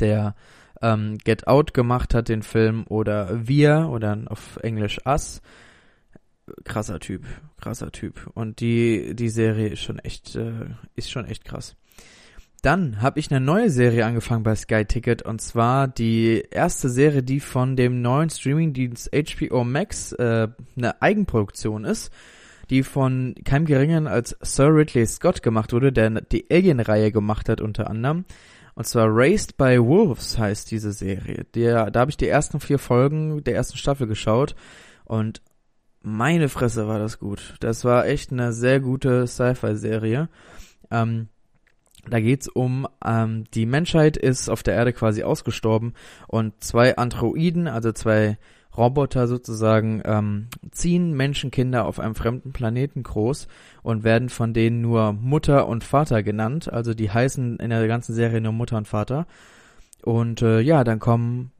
der 0.00 0.34
ähm, 0.82 1.16
Get 1.24 1.46
Out 1.46 1.72
gemacht 1.72 2.14
hat, 2.14 2.28
den 2.28 2.42
Film, 2.42 2.84
oder 2.88 3.46
Wir, 3.46 3.88
oder 3.90 4.18
auf 4.26 4.58
Englisch 4.62 5.00
Us. 5.06 5.40
Krasser 6.64 7.00
Typ, 7.00 7.24
krasser 7.58 7.90
Typ. 7.90 8.30
Und 8.34 8.60
die, 8.60 9.14
die 9.14 9.30
Serie 9.30 9.68
ist 9.68 9.82
schon 9.82 9.98
echt, 9.98 10.36
äh, 10.36 10.66
ist 10.94 11.10
schon 11.10 11.24
echt 11.24 11.44
krass. 11.44 11.76
Dann 12.64 13.02
habe 13.02 13.20
ich 13.20 13.30
eine 13.30 13.44
neue 13.44 13.68
Serie 13.68 14.06
angefangen 14.06 14.42
bei 14.42 14.54
Sky 14.54 14.86
Ticket 14.86 15.20
und 15.20 15.42
zwar 15.42 15.86
die 15.86 16.42
erste 16.50 16.88
Serie, 16.88 17.22
die 17.22 17.40
von 17.40 17.76
dem 17.76 18.00
neuen 18.00 18.30
Streamingdienst 18.30 19.10
HBO 19.12 19.64
Max 19.64 20.12
äh, 20.12 20.48
eine 20.74 21.02
Eigenproduktion 21.02 21.84
ist, 21.84 22.10
die 22.70 22.82
von 22.82 23.34
keinem 23.44 23.66
geringeren 23.66 24.06
als 24.06 24.34
Sir 24.40 24.74
Ridley 24.74 25.06
Scott 25.06 25.42
gemacht 25.42 25.74
wurde, 25.74 25.92
der 25.92 26.22
die 26.22 26.46
Alien-Reihe 26.50 27.12
gemacht 27.12 27.50
hat 27.50 27.60
unter 27.60 27.90
anderem. 27.90 28.24
Und 28.74 28.86
zwar 28.86 29.08
Raised 29.10 29.58
by 29.58 29.78
Wolves 29.78 30.38
heißt 30.38 30.70
diese 30.70 30.92
Serie. 30.92 31.44
Der, 31.54 31.90
da 31.90 32.00
habe 32.00 32.12
ich 32.12 32.16
die 32.16 32.28
ersten 32.28 32.60
vier 32.60 32.78
Folgen 32.78 33.44
der 33.44 33.56
ersten 33.56 33.76
Staffel 33.76 34.06
geschaut 34.06 34.54
und 35.04 35.42
meine 36.00 36.48
Fresse 36.48 36.88
war 36.88 36.98
das 36.98 37.18
gut. 37.18 37.56
Das 37.60 37.84
war 37.84 38.06
echt 38.06 38.32
eine 38.32 38.54
sehr 38.54 38.80
gute 38.80 39.26
Sci-Fi-Serie. 39.26 40.30
Ähm, 40.90 41.28
da 42.08 42.20
geht's 42.20 42.48
um, 42.48 42.86
ähm, 43.04 43.44
die 43.54 43.66
Menschheit 43.66 44.16
ist 44.16 44.48
auf 44.48 44.62
der 44.62 44.74
Erde 44.74 44.92
quasi 44.92 45.22
ausgestorben 45.22 45.94
und 46.28 46.62
zwei 46.62 46.96
Androiden, 46.96 47.68
also 47.68 47.92
zwei 47.92 48.38
Roboter 48.76 49.28
sozusagen, 49.28 50.02
ähm, 50.04 50.48
ziehen 50.70 51.12
Menschenkinder 51.16 51.84
auf 51.84 52.00
einem 52.00 52.14
fremden 52.14 52.52
Planeten 52.52 53.02
groß 53.02 53.46
und 53.82 54.02
werden 54.02 54.28
von 54.28 54.52
denen 54.52 54.80
nur 54.80 55.12
Mutter 55.12 55.68
und 55.68 55.84
Vater 55.84 56.22
genannt. 56.22 56.72
Also 56.72 56.94
die 56.94 57.10
heißen 57.10 57.58
in 57.58 57.70
der 57.70 57.86
ganzen 57.86 58.14
Serie 58.14 58.40
nur 58.40 58.52
Mutter 58.52 58.76
und 58.76 58.88
Vater. 58.88 59.26
Und 60.02 60.42
äh, 60.42 60.60
ja, 60.60 60.82
dann 60.84 60.98
kommen 60.98 61.52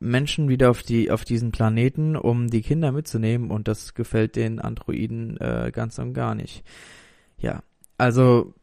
Menschen 0.00 0.48
wieder 0.48 0.70
auf 0.70 0.82
die 0.82 1.10
auf 1.10 1.24
diesen 1.24 1.52
Planeten, 1.52 2.16
um 2.16 2.48
die 2.48 2.62
Kinder 2.62 2.92
mitzunehmen 2.92 3.50
und 3.50 3.68
das 3.68 3.94
gefällt 3.94 4.34
den 4.34 4.58
Androiden 4.58 5.36
äh, 5.38 5.70
ganz 5.72 5.98
und 5.98 6.12
gar 6.12 6.34
nicht. 6.34 6.64
Ja, 7.38 7.62
also 7.98 8.54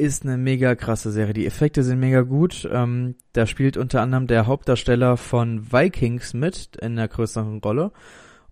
ist 0.00 0.24
eine 0.24 0.38
mega 0.38 0.74
krasse 0.74 1.12
Serie. 1.12 1.34
Die 1.34 1.46
Effekte 1.46 1.82
sind 1.82 2.00
mega 2.00 2.22
gut. 2.22 2.68
Ähm, 2.72 3.16
da 3.32 3.46
spielt 3.46 3.76
unter 3.76 4.00
anderem 4.00 4.26
der 4.26 4.46
Hauptdarsteller 4.46 5.16
von 5.16 5.72
Vikings 5.72 6.34
mit 6.34 6.76
in 6.76 6.92
einer 6.92 7.08
größeren 7.08 7.58
Rolle. 7.58 7.92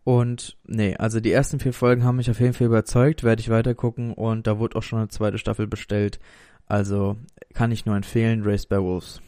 Und 0.04 0.56
nee, 0.64 0.96
also 0.96 1.20
die 1.20 1.32
ersten 1.32 1.60
vier 1.60 1.72
Folgen 1.72 2.04
haben 2.04 2.16
mich 2.16 2.30
auf 2.30 2.40
jeden 2.40 2.54
Fall 2.54 2.66
überzeugt, 2.68 3.24
werde 3.24 3.40
ich 3.40 3.50
weiter 3.50 3.74
gucken 3.74 4.14
und 4.14 4.46
da 4.46 4.58
wurde 4.58 4.76
auch 4.76 4.82
schon 4.82 5.00
eine 5.00 5.08
zweite 5.08 5.36
Staffel 5.36 5.66
bestellt. 5.66 6.18
Also 6.66 7.16
kann 7.52 7.72
ich 7.72 7.84
nur 7.84 7.96
empfehlen, 7.96 8.42
Race 8.42 8.64
by 8.64 8.76
Wolves. 8.76 9.20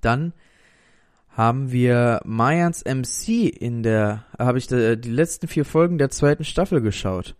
Dann 0.00 0.34
haben 1.30 1.72
wir 1.72 2.20
Mayans 2.24 2.84
MC 2.84 3.48
in 3.48 3.82
der, 3.82 4.24
habe 4.38 4.58
ich 4.58 4.66
die, 4.66 5.00
die 5.00 5.10
letzten 5.10 5.48
vier 5.48 5.64
Folgen 5.64 5.96
der 5.96 6.10
zweiten 6.10 6.44
Staffel 6.44 6.80
geschaut. 6.80 7.34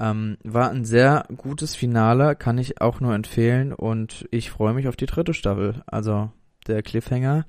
Ähm, 0.00 0.38
war 0.42 0.70
ein 0.70 0.84
sehr 0.84 1.26
gutes 1.36 1.76
Finale, 1.76 2.34
kann 2.34 2.58
ich 2.58 2.80
auch 2.80 3.00
nur 3.00 3.14
empfehlen 3.14 3.72
und 3.72 4.26
ich 4.30 4.50
freue 4.50 4.74
mich 4.74 4.88
auf 4.88 4.96
die 4.96 5.06
dritte 5.06 5.34
Staffel. 5.34 5.82
Also 5.86 6.30
der 6.66 6.82
Cliffhanger 6.82 7.46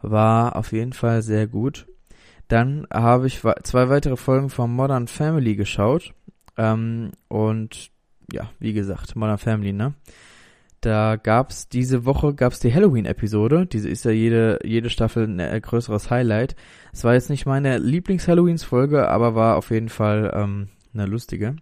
war 0.00 0.56
auf 0.56 0.72
jeden 0.72 0.92
Fall 0.92 1.22
sehr 1.22 1.46
gut. 1.46 1.86
Dann 2.48 2.86
habe 2.92 3.26
ich 3.26 3.42
zwei 3.62 3.88
weitere 3.88 4.16
Folgen 4.16 4.50
von 4.50 4.72
Modern 4.74 5.06
Family 5.06 5.54
geschaut. 5.54 6.14
Ähm, 6.56 7.12
und 7.28 7.90
ja, 8.32 8.50
wie 8.58 8.72
gesagt, 8.72 9.14
Modern 9.14 9.38
Family, 9.38 9.72
ne? 9.72 9.94
Da 10.80 11.16
gab's 11.16 11.68
diese 11.68 12.06
Woche 12.06 12.34
gab's 12.34 12.58
die 12.58 12.72
Halloween-Episode. 12.72 13.66
Diese 13.66 13.88
ist 13.88 14.04
ja 14.04 14.12
jede 14.12 14.58
jede 14.64 14.88
Staffel 14.88 15.24
ein 15.24 15.38
äh, 15.38 15.60
größeres 15.60 16.10
Highlight. 16.10 16.56
Es 16.92 17.04
war 17.04 17.12
jetzt 17.12 17.28
nicht 17.28 17.44
meine 17.44 17.76
Lieblings-Halloweens-Folge, 17.78 19.08
aber 19.08 19.34
war 19.34 19.56
auf 19.56 19.70
jeden 19.70 19.90
Fall 19.90 20.32
ähm, 20.34 20.68
eine 20.92 21.06
lustige. 21.06 21.56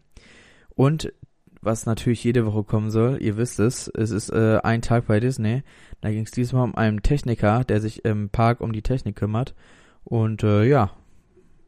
Und 0.74 1.12
was 1.60 1.86
natürlich 1.86 2.22
jede 2.22 2.46
Woche 2.46 2.62
kommen 2.62 2.90
soll, 2.90 3.18
ihr 3.20 3.36
wisst 3.36 3.58
es, 3.58 3.88
es 3.88 4.10
ist 4.10 4.30
äh, 4.30 4.60
ein 4.62 4.82
Tag 4.82 5.06
bei 5.06 5.20
Disney. 5.20 5.62
Da 6.00 6.10
ging 6.10 6.22
es 6.22 6.30
diesmal 6.30 6.64
um 6.64 6.74
einen 6.74 7.02
Techniker, 7.02 7.64
der 7.64 7.80
sich 7.80 8.04
im 8.04 8.30
Park 8.30 8.60
um 8.60 8.72
die 8.72 8.82
Technik 8.82 9.16
kümmert. 9.16 9.54
Und 10.04 10.42
äh, 10.44 10.64
ja, 10.64 10.92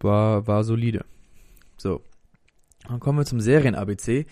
war, 0.00 0.46
war 0.46 0.64
solide. 0.64 1.04
So. 1.76 2.02
Dann 2.88 3.00
kommen 3.00 3.18
wir 3.18 3.24
zum 3.26 3.40
Serien-ABC. 3.40 4.26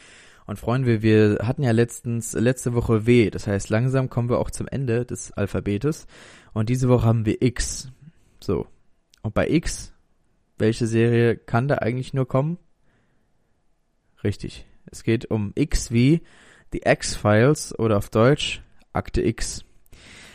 Und 0.47 0.59
freuen 0.59 0.87
wir, 0.87 1.03
wir 1.03 1.41
hatten 1.43 1.63
ja 1.63 1.73
letztens, 1.73 2.33
letzte 2.33 2.73
Woche 2.73 3.05
W. 3.05 3.29
Das 3.29 3.47
heißt, 3.47 3.69
langsam 3.69 4.09
kommen 4.09 4.31
wir 4.31 4.39
auch 4.39 4.51
zum 4.51 4.67
Ende 4.67 5.05
des 5.05 5.33
Alphabetes. 5.33 6.07
Und 6.55 6.71
diese 6.71 6.89
Woche 6.89 7.07
haben 7.07 7.27
wir 7.27 7.43
X. 7.43 7.91
So. 8.41 8.67
Und 9.21 9.35
bei 9.35 9.51
X, 9.51 9.93
welche 10.57 10.87
Serie 10.87 11.37
kann 11.37 11.69
da 11.69 11.77
eigentlich 11.77 12.15
nur 12.15 12.27
kommen? 12.27 12.57
Richtig. 14.25 14.67
Es 14.91 15.03
geht 15.03 15.31
um 15.31 15.53
X 15.55 15.91
wie 15.91 16.23
The 16.73 16.83
X-Files 16.85 17.79
oder 17.79 17.97
auf 17.99 18.11
Deutsch 18.11 18.63
Akte 18.93 19.23
X. 19.23 19.65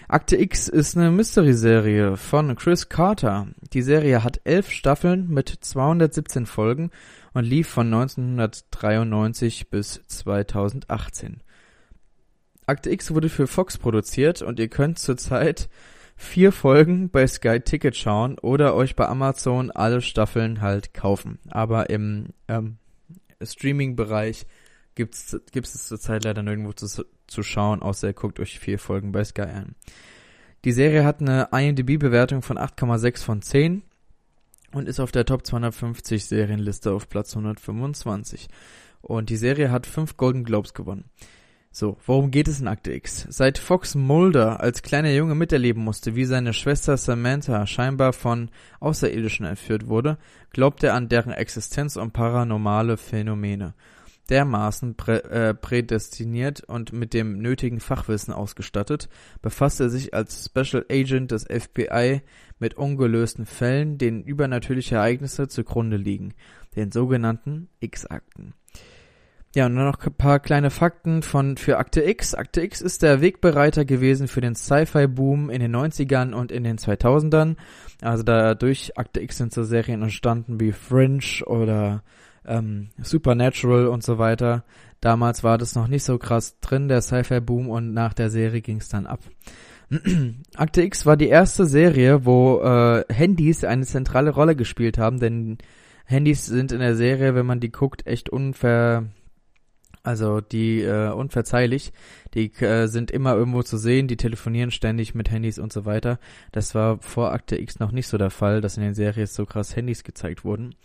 Akte 0.08 0.38
X 0.38 0.68
ist 0.68 0.96
eine 0.96 1.12
Mystery-Serie 1.12 2.18
von 2.18 2.56
Chris 2.56 2.90
Carter. 2.90 3.48
Die 3.74 3.82
Serie 3.82 4.24
hat 4.24 4.42
elf 4.44 4.70
Staffeln 4.70 5.30
mit 5.30 5.50
217 5.50 6.46
Folgen 6.46 6.92
und 7.34 7.46
lief 7.46 7.68
von 7.68 7.88
1993 7.88 9.70
bis 9.70 10.02
2018. 10.08 11.42
Akte 12.66 12.92
X 12.92 13.14
wurde 13.14 13.30
für 13.30 13.48
Fox 13.48 13.78
produziert 13.78 14.42
und 14.42 14.60
ihr 14.60 14.70
könnt 14.70 15.00
zurzeit 15.00 15.70
vier 16.16 16.52
Folgen 16.52 17.10
bei 17.10 17.26
Sky 17.28 17.60
Ticket 17.60 17.96
schauen 17.96 18.38
oder 18.40 18.76
euch 18.76 18.96
bei 18.96 19.08
Amazon 19.08 19.72
alle 19.72 20.02
Staffeln 20.02 20.62
halt 20.62 20.94
kaufen. 20.94 21.40
Aber 21.50 21.90
im 21.90 22.30
ähm, 22.48 22.78
Streaming-Bereich 23.46 24.46
gibt's 24.96 25.34
es 25.54 25.88
zurzeit 25.88 26.24
leider 26.24 26.44
nirgendwo 26.44 26.74
zu, 26.74 27.06
zu 27.28 27.44
schauen, 27.44 27.82
außer 27.82 28.10
ihr 28.10 28.14
guckt 28.14 28.40
euch 28.40 28.60
vier 28.60 28.80
Folgen 28.80 29.12
bei 29.12 29.24
Sky 29.24 29.42
an. 29.42 29.76
Die 30.66 30.72
Serie 30.72 31.04
hat 31.04 31.20
eine 31.20 31.50
IMDb-Bewertung 31.52 32.42
von 32.42 32.58
8,6 32.58 33.24
von 33.24 33.42
10 33.42 33.84
und 34.72 34.88
ist 34.88 35.00
auf 35.00 35.12
der 35.12 35.26
Top 35.26 35.46
250 35.46 36.26
Serienliste 36.26 36.92
auf 36.92 37.10
Platz 37.10 37.36
125. 37.36 38.48
Und 39.02 39.30
die 39.30 39.36
Serie 39.36 39.72
hat 39.72 39.86
fünf 39.86 40.16
Golden 40.16 40.46
Globes 40.46 40.74
gewonnen. 40.74 41.10
So, 41.76 41.98
worum 42.06 42.30
geht 42.30 42.48
es 42.48 42.62
in 42.62 42.68
Akte 42.68 42.94
X? 42.94 43.26
Seit 43.32 43.58
Fox 43.58 43.96
Mulder 43.96 44.60
als 44.60 44.84
kleiner 44.84 45.10
Junge 45.10 45.34
miterleben 45.34 45.84
musste, 45.84 46.16
wie 46.16 46.26
seine 46.26 46.54
Schwester 46.54 46.98
Samantha 46.98 47.66
scheinbar 47.66 48.14
von 48.14 48.52
Außerirdischen 48.80 49.48
entführt 49.48 49.88
wurde, 49.88 50.20
glaubt 50.52 50.84
er 50.84 50.94
an 50.94 51.10
deren 51.10 51.32
Existenz 51.32 51.96
und 51.96 52.14
paranormale 52.14 52.96
Phänomene. 52.96 53.74
Dermaßen 54.30 54.94
prä 54.94 55.18
äh, 55.18 55.56
prädestiniert 55.56 56.64
und 56.64 56.94
mit 56.94 57.16
dem 57.16 57.40
nötigen 57.40 57.80
Fachwissen 57.80 58.36
ausgestattet, 58.36 59.10
befasst 59.42 59.80
er 59.80 59.90
sich 59.90 60.14
als 60.14 60.46
Special 60.46 60.86
Agent 60.92 61.32
des 61.32 61.46
FBI 61.46 62.22
mit 62.60 62.76
ungelösten 62.76 63.48
Fällen, 63.48 63.98
denen 63.98 64.24
übernatürliche 64.24 64.98
Ereignisse 64.98 65.48
zugrunde 65.48 65.98
liegen, 65.98 66.36
den 66.76 66.92
sogenannten 66.92 67.70
X-Akten. 67.80 68.54
Ja, 69.56 69.68
und 69.68 69.76
dann 69.76 69.86
noch 69.86 70.04
ein 70.04 70.14
paar 70.14 70.40
kleine 70.40 70.72
Fakten 70.72 71.22
von 71.22 71.58
für 71.58 71.78
Akte 71.78 72.02
X. 72.02 72.34
Akte 72.34 72.62
X 72.62 72.82
ist 72.82 73.04
der 73.04 73.22
Wegbereiter 73.22 73.86
gewesen 73.86 74.28
für 74.28 74.42
den 74.42 74.56
Sci-Fi-Boom 74.56 75.52
in 75.52 75.62
den 75.62 75.76
90ern 75.76 76.34
und 76.34 76.52
in 76.52 76.64
den 76.64 76.78
2000ern. 76.78 77.58
Also 78.02 78.24
da 78.24 78.56
durch 78.56 78.98
Akte 78.98 79.22
X 79.22 79.38
sind 79.38 79.54
so 79.54 79.64
Serien 79.64 80.02
entstanden 80.02 80.60
wie 80.60 80.72
Fringe 80.72 81.46
oder 81.46 82.02
ähm, 82.46 82.90
Supernatural 83.00 83.88
und 83.88 84.04
so 84.04 84.18
weiter. 84.18 84.64
Damals 85.02 85.44
war 85.44 85.60
das 85.60 85.76
noch 85.76 85.88
nicht 85.88 86.04
so 86.04 86.18
krass 86.18 86.60
drin, 86.60 86.88
der 86.88 87.02
Sci-Fi-Boom, 87.02 87.70
und 87.70 87.94
nach 87.94 88.14
der 88.14 88.32
Serie 88.32 88.62
ging 88.62 88.78
es 88.78 88.90
dann 88.90 89.06
ab. 89.06 89.20
Akte 90.56 90.82
X 90.82 91.06
war 91.06 91.16
die 91.16 91.28
erste 91.28 91.68
Serie, 91.68 92.26
wo 92.26 92.60
äh, 92.62 93.04
Handys 93.14 93.64
eine 93.64 93.86
zentrale 93.86 94.32
Rolle 94.32 94.56
gespielt 94.56 94.98
haben, 94.98 95.20
denn 95.20 95.60
Handys 96.06 96.48
sind 96.48 96.72
in 96.72 96.80
der 96.80 96.96
Serie, 96.96 97.36
wenn 97.36 97.46
man 97.46 97.60
die 97.60 97.72
guckt, 97.72 98.08
echt 98.08 98.30
unver 98.30 99.04
also 100.04 100.42
die 100.42 100.82
äh, 100.82 101.10
unverzeihlich, 101.12 101.94
die 102.34 102.52
äh, 102.62 102.88
sind 102.88 103.10
immer 103.10 103.36
irgendwo 103.36 103.64
zu 103.64 103.78
sehen, 103.78 104.08
die 104.08 104.18
telefonieren 104.18 104.72
ständig 104.72 105.16
mit 105.16 105.32
Handys 105.32 105.60
und 105.60 105.72
so 105.72 105.86
weiter. 105.86 106.20
Das 106.52 106.76
war 106.76 107.00
vor 107.00 107.32
Akte 107.32 107.58
X 107.58 107.80
noch 107.80 107.92
nicht 107.92 108.08
so 108.08 108.18
der 108.18 108.30
Fall, 108.30 108.62
dass 108.62 108.78
in 108.78 108.84
den 108.84 108.94
Serien 108.94 109.28
so 109.28 109.46
krass 109.46 109.76
Handys 109.76 110.04
gezeigt 110.04 110.44
wurden. 110.44 110.76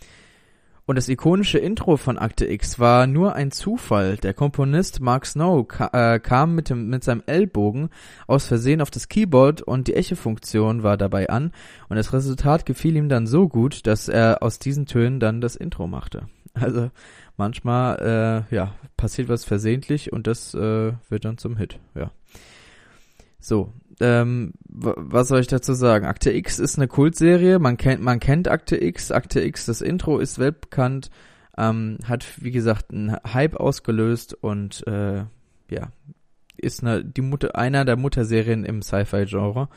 Und 0.89 0.97
das 0.97 1.11
ikonische 1.11 1.59
Intro 1.59 1.99
von 1.99 2.17
Akte 2.17 2.47
X 2.51 2.79
war 2.79 3.07
nur 3.07 3.35
ein 3.35 3.51
Zufall. 3.51 4.17
Der 4.17 4.33
Komponist 4.33 5.01
Mark 5.01 5.27
Snow 5.27 5.69
ka 5.69 5.91
äh, 5.93 6.19
kam 6.19 6.55
mit, 6.55 6.71
dem, 6.71 6.89
mit 6.89 7.05
seinem 7.05 7.23
Ellbogen 7.27 7.91
aus 8.27 8.47
Versehen 8.47 8.81
auf 8.81 8.91
das 8.91 9.09
Keyboard 9.09 9.61
und 9.61 9.89
die 9.89 9.95
Echo-Funktion 9.95 10.83
war 10.83 10.97
dabei 10.97 11.29
an. 11.29 11.53
Und 11.91 11.97
das 11.97 12.15
Resultat 12.15 12.65
gefiel 12.65 12.97
ihm 12.97 13.11
dann 13.11 13.27
so 13.27 13.49
gut, 13.49 13.87
dass 13.87 14.09
er 14.09 14.43
aus 14.43 14.61
diesen 14.61 14.87
Tönen 14.87 15.21
dann 15.21 15.43
das 15.43 15.57
Intro 15.57 15.89
machte. 15.89 16.27
Also 16.55 16.91
manchmal 17.39 18.47
äh, 18.51 18.55
ja 18.55 18.75
passiert 18.97 19.29
was 19.29 19.45
versehentlich 19.45 20.13
und 20.13 20.27
das 20.27 20.55
äh, 20.55 20.93
wird 21.09 21.25
dann 21.25 21.39
zum 21.39 21.57
Hit. 21.57 21.79
Ja. 21.95 22.11
So, 23.41 23.73
ähm, 24.01 24.53
was 24.69 25.29
soll 25.29 25.41
ich 25.41 25.47
dazu 25.47 25.73
sagen? 25.73 26.07
Akte 26.07 26.33
X 26.33 26.59
ist 26.59 26.77
eine 26.77 26.89
Kultserie, 26.89 27.59
man 27.59 27.77
kennt, 27.77 28.03
man 28.03 28.21
kennt 28.21 28.49
Akte 28.49 28.83
X, 28.83 29.11
Akte 29.11 29.41
X, 29.41 29.67
das 29.67 29.81
Intro 29.81 30.19
ist 30.19 30.39
weltbekannt, 30.39 31.11
ähm, 31.57 31.99
hat, 32.05 32.27
wie 32.43 32.51
gesagt, 32.51 32.93
einen 32.93 33.17
Hype 33.33 33.57
ausgelöst 33.57 34.35
und 34.35 34.87
äh, 34.87 35.25
ja, 35.71 35.91
ist 36.57 36.83
eine, 36.83 37.05
die 37.05 37.23
Mutter, 37.23 37.57
einer 37.57 37.85
der 37.85 37.97
Mutterserien 37.97 38.65
im 38.65 38.83
Sci-Fi-Genre. 38.83 39.69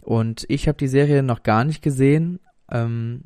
Und 0.00 0.44
ich 0.48 0.68
habe 0.68 0.78
die 0.78 0.88
Serie 0.88 1.22
noch 1.22 1.42
gar 1.42 1.64
nicht 1.64 1.82
gesehen. 1.82 2.40
Ähm, 2.70 3.22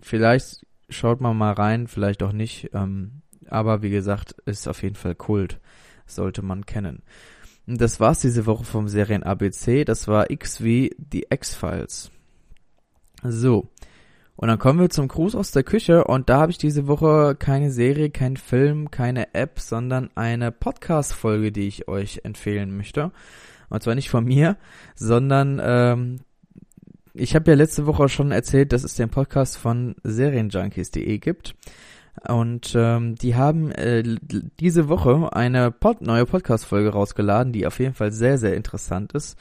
vielleicht 0.00 0.66
schaut 0.94 1.20
man 1.20 1.36
mal 1.36 1.52
rein, 1.52 1.86
vielleicht 1.86 2.22
auch 2.22 2.32
nicht. 2.32 2.70
Ähm, 2.72 3.22
aber 3.48 3.82
wie 3.82 3.90
gesagt, 3.90 4.32
ist 4.46 4.68
auf 4.68 4.82
jeden 4.82 4.96
Fall 4.96 5.14
Kult. 5.14 5.60
Sollte 6.06 6.42
man 6.42 6.66
kennen. 6.66 7.02
Und 7.66 7.80
das 7.80 7.98
war's 7.98 8.20
diese 8.20 8.46
Woche 8.46 8.64
vom 8.64 8.88
Serien 8.88 9.22
ABC. 9.22 9.84
Das 9.84 10.06
war 10.06 10.30
X 10.30 10.62
wie 10.62 10.94
die 10.98 11.26
X-Files. 11.30 12.10
So. 13.22 13.70
Und 14.36 14.48
dann 14.48 14.58
kommen 14.58 14.80
wir 14.80 14.90
zum 14.90 15.08
Gruß 15.08 15.34
aus 15.36 15.52
der 15.52 15.62
Küche 15.62 16.04
und 16.04 16.28
da 16.28 16.40
habe 16.40 16.50
ich 16.50 16.58
diese 16.58 16.88
Woche 16.88 17.36
keine 17.38 17.70
Serie, 17.70 18.10
kein 18.10 18.36
Film, 18.36 18.90
keine 18.90 19.32
App, 19.32 19.60
sondern 19.60 20.10
eine 20.16 20.50
Podcast-Folge, 20.50 21.52
die 21.52 21.68
ich 21.68 21.86
euch 21.86 22.22
empfehlen 22.24 22.76
möchte. 22.76 23.12
Und 23.70 23.82
zwar 23.82 23.94
nicht 23.94 24.10
von 24.10 24.24
mir, 24.24 24.56
sondern 24.96 25.60
ähm, 25.64 26.20
ich 27.14 27.34
habe 27.36 27.50
ja 27.52 27.56
letzte 27.56 27.86
Woche 27.86 28.08
schon 28.08 28.32
erzählt, 28.32 28.72
dass 28.72 28.82
es 28.82 28.96
den 28.96 29.08
Podcast 29.08 29.56
von 29.56 29.94
Serienjunkies.de 30.02 31.18
gibt. 31.18 31.54
Und 32.28 32.74
ähm, 32.76 33.14
die 33.14 33.36
haben 33.36 33.70
äh, 33.72 34.02
diese 34.60 34.88
Woche 34.88 35.32
eine 35.32 35.70
Pod 35.70 36.00
neue 36.00 36.26
Podcast-Folge 36.26 36.90
rausgeladen, 36.90 37.52
die 37.52 37.66
auf 37.66 37.78
jeden 37.78 37.94
Fall 37.94 38.12
sehr, 38.12 38.38
sehr 38.38 38.56
interessant 38.56 39.12
ist. 39.12 39.38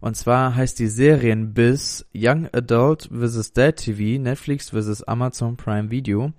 Und 0.00 0.16
zwar 0.16 0.54
heißt 0.54 0.78
die 0.78 0.88
Serienbiz 0.88 2.06
Young 2.14 2.48
Adult 2.52 3.08
vs. 3.12 3.52
Dead 3.52 3.74
TV, 3.74 4.22
Netflix 4.22 4.70
vs. 4.70 5.02
Amazon 5.02 5.56
Prime 5.56 5.90
Video. 5.90 6.32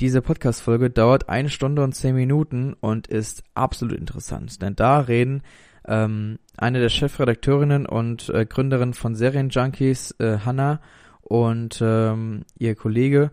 Diese 0.00 0.22
Podcast-Folge 0.22 0.90
dauert 0.90 1.28
eine 1.28 1.50
Stunde 1.50 1.82
und 1.82 1.94
zehn 1.94 2.14
Minuten 2.14 2.74
und 2.80 3.06
ist 3.06 3.42
absolut 3.54 3.98
interessant, 3.98 4.62
denn 4.62 4.76
da 4.76 5.00
reden 5.00 5.42
ähm, 5.88 6.38
eine 6.56 6.80
der 6.80 6.88
Chefredakteurinnen 6.88 7.86
und 7.86 8.28
äh, 8.28 8.46
Gründerin 8.46 8.94
von 8.94 9.14
Serienjunkies, 9.14 10.12
äh, 10.18 10.38
Hannah, 10.44 10.80
und 11.22 11.80
ähm, 11.82 12.44
ihr 12.58 12.74
Kollege 12.74 13.30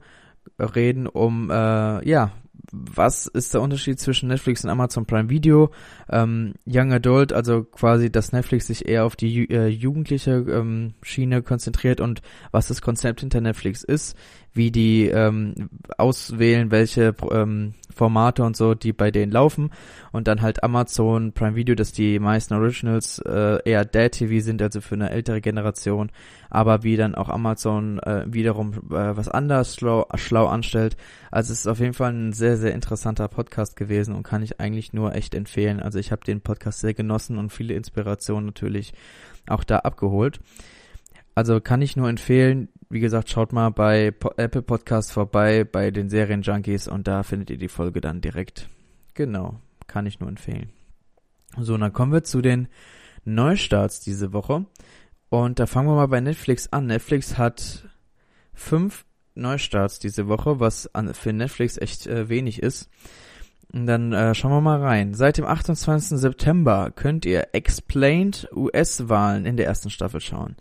reden 0.59 1.07
um, 1.07 1.49
äh, 1.49 2.07
ja, 2.07 2.31
was 2.71 3.27
ist 3.27 3.53
der 3.53 3.61
Unterschied 3.61 3.99
zwischen 3.99 4.27
Netflix 4.27 4.63
und 4.63 4.69
Amazon 4.69 5.05
Prime 5.05 5.29
Video? 5.29 5.71
Ähm, 6.09 6.53
Young 6.65 6.91
Adult, 6.91 7.31
also 7.31 7.63
quasi, 7.63 8.11
dass 8.11 8.31
Netflix 8.31 8.67
sich 8.67 8.87
eher 8.87 9.05
auf 9.05 9.15
die 9.15 9.49
äh, 9.49 9.67
jugendliche 9.67 10.31
ähm, 10.31 10.93
Schiene 11.01 11.41
konzentriert 11.41 12.01
und 12.01 12.21
was 12.51 12.67
das 12.67 12.81
Konzept 12.81 13.21
hinter 13.21 13.41
Netflix 13.41 13.83
ist, 13.83 14.17
wie 14.53 14.71
die 14.71 15.07
ähm, 15.07 15.69
auswählen, 15.97 16.71
welche 16.71 17.15
ähm, 17.31 17.75
Formate 17.95 18.43
und 18.43 18.55
so, 18.55 18.75
die 18.75 18.93
bei 18.93 19.11
denen 19.11 19.31
laufen 19.31 19.71
und 20.11 20.27
dann 20.27 20.41
halt 20.41 20.63
Amazon 20.63 21.31
Prime 21.31 21.55
Video, 21.55 21.75
dass 21.75 21.91
die 21.91 22.19
meisten 22.19 22.53
Originals 22.53 23.19
äh, 23.19 23.59
eher 23.63 23.85
Dad 23.85 24.11
TV 24.11 24.43
sind, 24.43 24.61
also 24.61 24.81
für 24.81 24.95
eine 24.95 25.09
ältere 25.09 25.41
Generation, 25.41 26.11
aber 26.49 26.83
wie 26.83 26.97
dann 26.97 27.15
auch 27.15 27.29
Amazon 27.29 27.99
äh, 27.99 28.25
wiederum 28.27 28.73
äh, 28.91 29.17
was 29.17 29.29
anders 29.29 29.75
schlau, 29.75 30.07
schlau 30.15 30.47
anstellt. 30.47 30.97
Also 31.31 31.53
es 31.53 31.59
ist 31.59 31.67
auf 31.67 31.79
jeden 31.79 31.93
Fall 31.93 32.13
ein 32.13 32.33
sehr, 32.33 32.57
sehr 32.57 32.73
interessanter 32.73 33.27
Podcast 33.27 33.75
gewesen 33.75 34.13
und 34.13 34.23
kann 34.23 34.43
ich 34.43 34.59
eigentlich 34.59 34.93
nur 34.93 35.15
echt 35.15 35.35
empfehlen. 35.35 35.79
Also 35.79 35.99
ich 35.99 36.11
habe 36.11 36.23
den 36.25 36.41
Podcast 36.41 36.79
sehr 36.79 36.93
genossen 36.93 37.37
und 37.37 37.51
viele 37.51 37.73
Inspirationen 37.73 38.45
natürlich 38.45 38.93
auch 39.47 39.63
da 39.63 39.79
abgeholt. 39.79 40.39
Also 41.35 41.59
kann 41.59 41.81
ich 41.81 41.97
nur 41.97 42.07
empfehlen, 42.07 42.69
wie 42.89 42.99
gesagt, 42.99 43.29
schaut 43.29 43.51
mal 43.51 43.69
bei 43.69 44.13
Apple 44.37 44.61
Podcast 44.61 45.11
vorbei, 45.11 45.63
bei 45.63 45.91
den 45.91 46.09
Serien 46.09 46.41
Junkies 46.41 46.87
und 46.87 47.07
da 47.07 47.23
findet 47.23 47.49
ihr 47.49 47.57
die 47.57 47.67
Folge 47.67 48.01
dann 48.01 48.21
direkt. 48.21 48.69
Genau, 49.13 49.59
kann 49.87 50.05
ich 50.05 50.19
nur 50.19 50.29
empfehlen. 50.29 50.69
So, 51.57 51.73
und 51.73 51.81
dann 51.81 51.93
kommen 51.93 52.11
wir 52.11 52.23
zu 52.23 52.41
den 52.41 52.67
Neustarts 53.23 54.01
diese 54.01 54.33
Woche. 54.33 54.65
Und 55.29 55.59
da 55.59 55.65
fangen 55.65 55.87
wir 55.87 55.95
mal 55.95 56.07
bei 56.07 56.21
Netflix 56.21 56.71
an. 56.71 56.85
Netflix 56.85 57.37
hat 57.37 57.89
fünf 58.53 59.05
Neustarts 59.33 59.99
diese 59.99 60.27
Woche, 60.27 60.59
was 60.59 60.93
an, 60.93 61.13
für 61.13 61.33
Netflix 61.33 61.77
echt 61.77 62.07
äh, 62.07 62.29
wenig 62.29 62.61
ist. 62.61 62.89
Und 63.73 63.87
dann 63.87 64.13
äh, 64.13 64.35
schauen 64.35 64.51
wir 64.51 64.61
mal 64.61 64.81
rein. 64.81 65.13
Seit 65.13 65.37
dem 65.37 65.45
28. 65.45 66.19
September 66.19 66.91
könnt 66.95 67.25
ihr 67.25 67.49
Explained 67.53 68.47
US-Wahlen 68.53 69.45
in 69.45 69.57
der 69.57 69.65
ersten 69.65 69.89
Staffel 69.89 70.21
schauen 70.21 70.55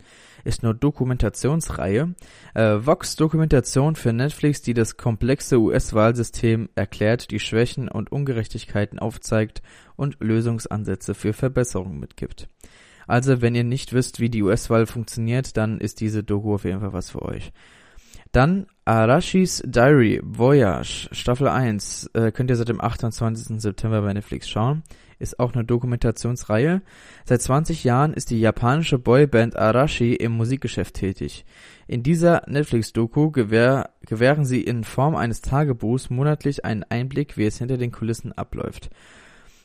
ist 0.45 0.63
nur 0.63 0.73
Dokumentationsreihe. 0.73 2.15
Äh, 2.53 2.75
Vox 2.85 3.15
Dokumentation 3.15 3.95
für 3.95 4.13
Netflix, 4.13 4.61
die 4.61 4.73
das 4.73 4.95
komplexe 4.95 5.59
US-Wahlsystem 5.59 6.69
erklärt, 6.75 7.31
die 7.31 7.39
Schwächen 7.39 7.89
und 7.89 8.11
Ungerechtigkeiten 8.11 8.99
aufzeigt 8.99 9.61
und 9.95 10.17
Lösungsansätze 10.19 11.13
für 11.13 11.33
Verbesserungen 11.33 11.99
mitgibt. 11.99 12.47
Also, 13.07 13.41
wenn 13.41 13.55
ihr 13.55 13.63
nicht 13.63 13.93
wisst, 13.93 14.19
wie 14.19 14.29
die 14.29 14.43
US-Wahl 14.43 14.85
funktioniert, 14.85 15.57
dann 15.57 15.79
ist 15.79 15.99
diese 15.99 16.23
Doku 16.23 16.55
auf 16.55 16.63
jeden 16.63 16.79
Fall 16.79 16.93
was 16.93 17.09
für 17.09 17.21
euch. 17.21 17.51
Dann 18.31 18.67
Arashis 18.85 19.63
Diary 19.65 20.21
Voyage 20.23 21.07
Staffel 21.11 21.47
1 21.47 22.11
äh, 22.13 22.31
könnt 22.31 22.49
ihr 22.49 22.55
seit 22.55 22.69
dem 22.69 22.81
28. 22.81 23.61
September 23.61 24.01
bei 24.01 24.13
Netflix 24.13 24.49
schauen 24.49 24.83
ist 25.19 25.39
auch 25.39 25.53
eine 25.53 25.65
Dokumentationsreihe. 25.65 26.81
Seit 27.25 27.41
20 27.41 27.83
Jahren 27.83 28.13
ist 28.13 28.29
die 28.29 28.39
japanische 28.39 28.99
Boyband 28.99 29.55
Arashi 29.55 30.13
im 30.13 30.33
Musikgeschäft 30.33 30.95
tätig. 30.95 31.45
In 31.87 32.03
dieser 32.03 32.43
Netflix-Doku 32.47 33.31
gewähr, 33.31 33.91
gewähren 34.05 34.45
sie 34.45 34.61
in 34.61 34.83
Form 34.83 35.15
eines 35.15 35.41
Tagebuchs 35.41 36.09
monatlich 36.09 36.65
einen 36.65 36.83
Einblick, 36.83 37.37
wie 37.37 37.45
es 37.45 37.57
hinter 37.57 37.77
den 37.77 37.91
Kulissen 37.91 38.31
abläuft. 38.31 38.89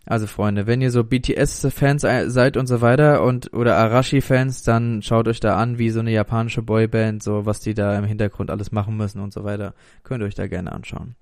Also 0.07 0.27
Freunde, 0.27 0.67
wenn 0.67 0.81
ihr 0.81 0.91
so 0.91 1.05
BTS-Fans 1.05 2.03
seid 2.03 2.57
und 2.57 2.67
so 2.67 2.81
weiter 2.81 3.23
und 3.23 3.53
oder 3.53 3.77
Arashi-Fans, 3.77 4.63
dann 4.63 5.03
schaut 5.03 5.29
euch 5.29 5.41
da 5.41 5.57
an, 5.57 5.79
wie 5.79 5.91
so 5.91 6.01
eine 6.01 6.11
japanische 6.11 6.63
Boyband, 6.63 7.23
so 7.23 7.45
was 7.47 7.61
die 7.61 7.75
da 7.75 7.97
im 7.99 8.05
Hintergrund 8.05 8.51
alles 8.51 8.73
machen 8.73 8.97
müssen 8.97 9.21
und 9.21 9.33
so 9.33 9.45
weiter. 9.45 9.75
Könnt 10.03 10.23
ihr 10.23 10.27
euch 10.27 10.35
da 10.35 10.47
gerne 10.47 10.73
anschauen. 10.73 11.17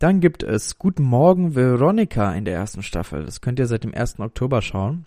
Dann 0.00 0.20
gibt 0.20 0.42
es 0.42 0.78
Guten 0.78 1.02
Morgen 1.02 1.54
Veronica 1.54 2.32
in 2.32 2.46
der 2.46 2.54
ersten 2.54 2.82
Staffel. 2.82 3.22
Das 3.26 3.42
könnt 3.42 3.58
ihr 3.58 3.66
seit 3.66 3.84
dem 3.84 3.92
1. 3.94 4.18
Oktober 4.18 4.62
schauen. 4.62 5.04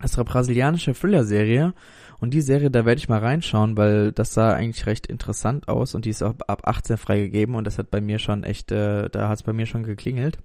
Das 0.00 0.12
ist 0.12 0.16
eine 0.16 0.24
brasilianische 0.24 0.94
Thriller-Serie. 0.94 1.74
Und 2.20 2.32
die 2.32 2.40
Serie, 2.40 2.70
da 2.70 2.86
werde 2.86 2.98
ich 2.98 3.10
mal 3.10 3.18
reinschauen, 3.18 3.76
weil 3.76 4.12
das 4.12 4.32
sah 4.32 4.54
eigentlich 4.54 4.86
recht 4.86 5.08
interessant 5.08 5.68
aus 5.68 5.94
und 5.94 6.06
die 6.06 6.10
ist 6.10 6.22
auch 6.22 6.32
ab 6.46 6.62
18 6.66 6.96
freigegeben 6.96 7.54
und 7.54 7.66
das 7.66 7.76
hat 7.76 7.90
bei 7.90 8.00
mir 8.00 8.18
schon 8.18 8.44
echt, 8.44 8.72
äh, 8.72 9.10
da 9.10 9.28
hat 9.28 9.40
es 9.40 9.42
bei 9.42 9.52
mir 9.52 9.66
schon 9.66 9.82
geklingelt. 9.82 10.38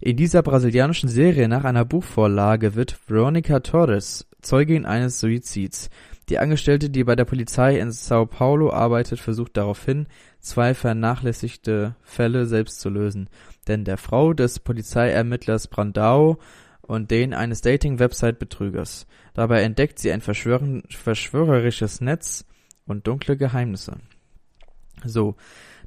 In 0.00 0.16
dieser 0.16 0.42
brasilianischen 0.42 1.08
Serie 1.08 1.46
nach 1.46 1.62
einer 1.62 1.84
Buchvorlage 1.84 2.74
wird 2.74 2.98
Veronica 3.06 3.60
Torres 3.60 4.26
Zeugin 4.42 4.84
eines 4.84 5.20
Suizids. 5.20 5.90
Die 6.28 6.40
Angestellte, 6.40 6.90
die 6.90 7.04
bei 7.04 7.14
der 7.14 7.24
Polizei 7.24 7.78
in 7.78 7.92
Sao 7.92 8.26
Paulo 8.26 8.72
arbeitet, 8.72 9.20
versucht 9.20 9.56
daraufhin, 9.56 10.08
zwei 10.40 10.74
vernachlässigte 10.74 11.94
Fälle 12.02 12.46
selbst 12.46 12.80
zu 12.80 12.88
lösen. 12.88 13.28
Denn 13.68 13.84
der 13.84 13.96
Frau 13.96 14.32
des 14.32 14.58
Polizeiermittlers 14.58 15.68
Brandao 15.68 16.38
und 16.82 17.12
den 17.12 17.32
eines 17.32 17.60
Dating-Website-Betrügers. 17.60 19.06
Dabei 19.34 19.62
entdeckt 19.62 19.98
sie 19.98 20.10
ein 20.10 20.20
verschwörerisches 20.20 22.00
Netz 22.00 22.44
und 22.86 23.06
dunkle 23.06 23.36
Geheimnisse. 23.36 23.98
So, 25.04 25.36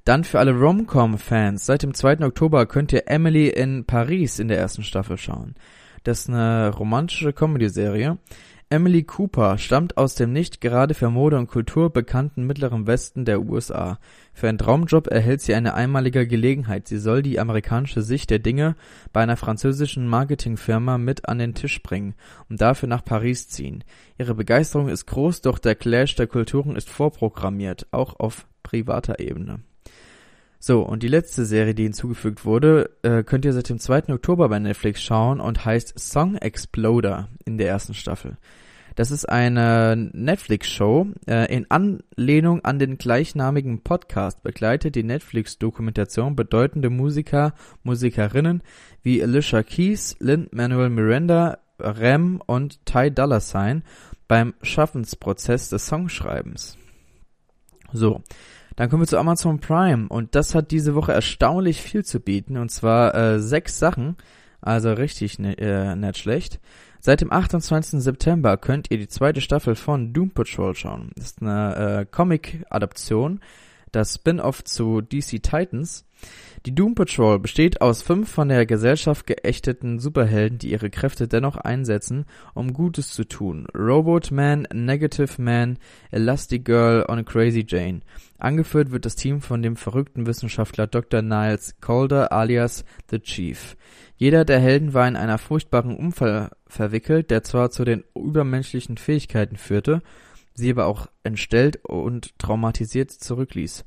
dann 0.06 0.24
für 0.24 0.40
alle 0.40 0.54
Rom-Com-Fans. 0.54 1.66
Seit 1.66 1.84
dem 1.84 1.94
2. 1.94 2.22
Oktober 2.22 2.66
könnt 2.66 2.94
ihr 2.94 3.08
Emily 3.08 3.50
in 3.50 3.86
Paris 3.86 4.40
in 4.40 4.48
der 4.48 4.58
ersten 4.58 4.84
Staffel 4.84 5.18
schauen. 5.18 5.56
Das 6.04 6.22
ist 6.22 6.30
eine 6.30 6.70
romantische 6.70 7.34
Comedy-Serie. 7.34 8.18
Emily 8.72 9.02
Cooper 9.02 9.58
stammt 9.58 9.98
aus 9.98 10.14
dem 10.14 10.32
nicht 10.32 10.62
gerade 10.62 10.94
für 10.94 11.10
Mode 11.10 11.40
und 11.40 11.48
Kultur 11.48 11.92
bekannten 11.92 12.46
Mittleren 12.46 12.86
Westen 12.86 13.26
der 13.26 13.42
USA. 13.42 13.98
Für 14.32 14.48
einen 14.48 14.60
Traumjob 14.60 15.08
erhält 15.08 15.42
sie 15.42 15.56
eine 15.56 15.74
einmalige 15.74 16.28
Gelegenheit. 16.28 16.88
Sie 16.88 17.00
soll 17.00 17.24
die 17.24 17.40
amerikanische 17.40 18.04
Sicht 18.04 18.30
der 18.30 18.38
Dinge 18.38 18.76
bei 19.12 19.22
einer 19.22 19.38
französischen 19.38 20.08
Marketingfirma 20.08 21.00
mit 21.00 21.28
an 21.28 21.40
den 21.40 21.56
Tisch 21.56 21.82
bringen 21.82 22.14
und 22.48 22.62
dafür 22.62 22.88
nach 22.88 23.04
Paris 23.04 23.50
ziehen. 23.50 23.84
Ihre 24.20 24.36
Begeisterung 24.36 24.88
ist 24.88 25.08
groß, 25.08 25.42
doch 25.42 25.58
der 25.58 25.74
Clash 25.74 26.16
der 26.16 26.28
Kulturen 26.28 26.76
ist 26.76 26.92
vorprogrammiert, 26.92 27.88
auch 27.90 28.20
auf 28.20 28.46
privater 28.62 29.20
Ebene. 29.20 29.62
So, 30.60 30.82
und 30.82 31.04
die 31.04 31.08
letzte 31.08 31.46
Serie, 31.46 31.74
die 31.74 31.84
hinzugefügt 31.84 32.46
wurde, 32.46 32.92
äh, 33.02 33.24
könnt 33.24 33.46
ihr 33.46 33.54
seit 33.54 33.70
dem 33.70 33.80
2. 33.80 34.14
Oktober 34.14 34.50
bei 34.50 34.60
Netflix 34.60 35.02
schauen 35.02 35.40
und 35.40 35.66
heißt 35.66 35.98
Song 35.98 36.36
Exploder 36.36 37.30
in 37.46 37.58
der 37.58 37.70
ersten 37.70 37.94
Staffel. 37.94 38.38
Das 39.00 39.12
ist 39.12 39.30
eine 39.30 39.96
Netflix-Show. 40.12 41.14
Äh, 41.26 41.56
in 41.56 41.72
Anlehnung 41.72 42.66
an 42.66 42.80
den 42.80 42.98
gleichnamigen 42.98 43.82
Podcast 43.82 44.44
begleitet 44.44 44.96
die 44.96 45.04
Netflix-Dokumentation 45.04 46.36
bedeutende 46.36 46.90
Musiker, 46.90 47.54
Musikerinnen 47.84 48.62
wie 49.02 49.24
Alicia 49.24 49.64
Keys, 49.64 50.18
Lynn 50.20 50.50
Manuel 50.52 50.90
Miranda, 50.90 51.60
Rem 51.80 52.42
und 52.46 52.86
Ty 52.86 53.10
Dolla 53.12 53.40
Sign 53.40 53.84
beim 54.28 54.54
Schaffensprozess 54.64 55.70
des 55.70 55.88
Songschreibens. 55.88 56.78
So, 57.94 58.22
dann 58.76 58.90
kommen 58.90 59.04
wir 59.04 59.08
zu 59.08 59.18
Amazon 59.18 59.62
Prime 59.62 60.10
und 60.10 60.36
das 60.36 60.54
hat 60.56 60.72
diese 60.72 60.94
Woche 60.94 61.14
erstaunlich 61.14 61.82
viel 61.82 62.04
zu 62.04 62.20
bieten 62.20 62.58
und 62.58 62.70
zwar 62.70 63.16
äh, 63.16 63.40
sechs 63.40 63.80
Sachen, 63.80 64.18
also 64.62 64.92
richtig 64.94 65.40
ne, 65.40 65.58
äh, 65.58 65.96
nicht 65.96 66.18
schlecht. 66.18 66.60
Seit 67.00 67.22
dem 67.22 67.32
28. 67.32 68.02
September 68.02 68.58
könnt 68.58 68.92
ihr 68.92 68.98
die 68.98 69.08
zweite 69.08 69.42
Staffel 69.42 69.76
von 69.76 70.12
Doom 70.14 70.32
Patrol 70.32 70.76
schauen. 70.76 71.12
Das 71.16 71.26
ist 71.26 71.42
eine 71.42 72.02
äh, 72.02 72.06
Comic-Adaption, 72.06 73.40
das 73.92 74.16
Spin-off 74.16 74.64
zu 74.66 75.02
DC 75.02 75.42
Titans. 75.42 76.06
Die 76.66 76.76
Doom 76.76 76.96
Patrol 76.96 77.40
besteht 77.40 77.80
aus 77.80 78.02
fünf 78.02 78.30
von 78.30 78.50
der 78.50 78.66
Gesellschaft 78.66 79.26
geächteten 79.26 80.00
Superhelden, 80.00 80.58
die 80.60 80.72
ihre 80.72 80.90
Kräfte 80.90 81.30
dennoch 81.30 81.56
einsetzen, 81.56 82.26
um 82.54 82.74
Gutes 82.74 83.14
zu 83.14 83.24
tun. 83.24 83.66
Robot 83.74 84.30
Man, 84.32 84.68
Negative 84.74 85.42
Man, 85.42 85.78
Elastic 86.12 86.66
Girl 86.66 87.04
und 87.04 87.26
Crazy 87.26 87.64
Jane. 87.66 88.02
Angeführt 88.38 88.92
wird 88.92 89.06
das 89.06 89.16
Team 89.16 89.40
von 89.40 89.62
dem 89.62 89.78
verrückten 89.78 90.26
Wissenschaftler 90.26 90.88
Dr. 90.88 91.22
Niles 91.22 91.76
Calder 91.80 92.34
alias 92.34 92.84
The 93.10 93.20
Chief. 93.20 93.78
Jeder 94.20 94.44
der 94.44 94.60
Helden 94.60 94.94
war 94.94 95.08
in 95.08 95.16
einer 95.16 95.38
furchtbaren 95.38 95.96
Unfall 95.96 96.52
verwickelt, 96.68 97.32
der 97.32 97.42
zwar 97.42 97.72
zu 97.72 97.86
den 97.86 98.04
übermenschlichen 98.14 98.98
Fähigkeiten 98.98 99.56
führte, 99.56 100.02
sie 100.54 100.72
aber 100.72 100.88
auch 100.88 101.08
entstellt 101.24 101.80
und 101.86 102.38
traumatisiert 102.38 103.12
zurückließ. 103.12 103.86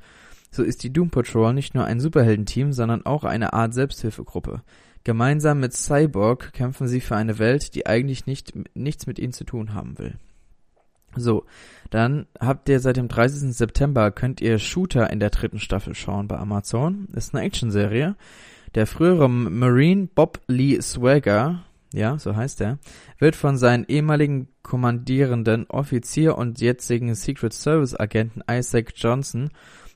So 0.50 0.62
ist 0.62 0.84
die 0.84 0.92
Doom 0.92 1.10
Patrol 1.10 1.52
nicht 1.52 1.74
nur 1.74 1.84
ein 1.84 2.00
Superheldenteam, 2.00 2.72
sondern 2.72 3.04
auch 3.04 3.24
eine 3.24 3.52
Art 3.52 3.74
Selbsthilfegruppe. 3.74 4.62
Gemeinsam 5.04 5.60
mit 5.60 5.74
Cyborg 5.74 6.54
kämpfen 6.54 6.88
sie 6.88 7.02
für 7.02 7.16
eine 7.16 7.38
Welt, 7.38 7.74
die 7.74 7.86
eigentlich 7.86 8.24
nicht, 8.24 8.54
nichts 8.74 9.06
mit 9.06 9.18
ihnen 9.18 9.34
zu 9.34 9.44
tun 9.44 9.74
haben 9.74 9.98
will. 9.98 10.14
So, 11.14 11.44
dann 11.90 12.24
habt 12.40 12.70
ihr 12.70 12.80
seit 12.80 12.96
dem 12.96 13.08
30. 13.08 13.54
September 13.54 14.10
könnt 14.10 14.40
ihr 14.40 14.58
Shooter 14.58 15.10
in 15.10 15.20
der 15.20 15.28
dritten 15.28 15.58
Staffel 15.58 15.94
schauen 15.94 16.26
bei 16.26 16.38
Amazon. 16.38 17.08
Ist 17.12 17.34
eine 17.34 17.44
Actionserie. 17.44 18.16
Der 18.74 18.86
frühere 18.86 19.28
Marine 19.28 20.08
Bob 20.14 20.40
Lee 20.46 20.80
Swagger, 20.80 21.62
ja, 21.92 22.18
so 22.18 22.34
heißt 22.34 22.62
er, 22.62 22.78
wird 23.18 23.36
von 23.36 23.58
seinen 23.58 23.84
ehemaligen 23.84 24.48
kommandierenden 24.62 25.66
Offizier 25.68 26.38
und 26.38 26.58
jetzigen 26.58 27.14
Secret 27.14 27.52
Service 27.52 27.94
Agenten 27.98 28.42
Isaac 28.50 28.94
Johnson 28.96 29.50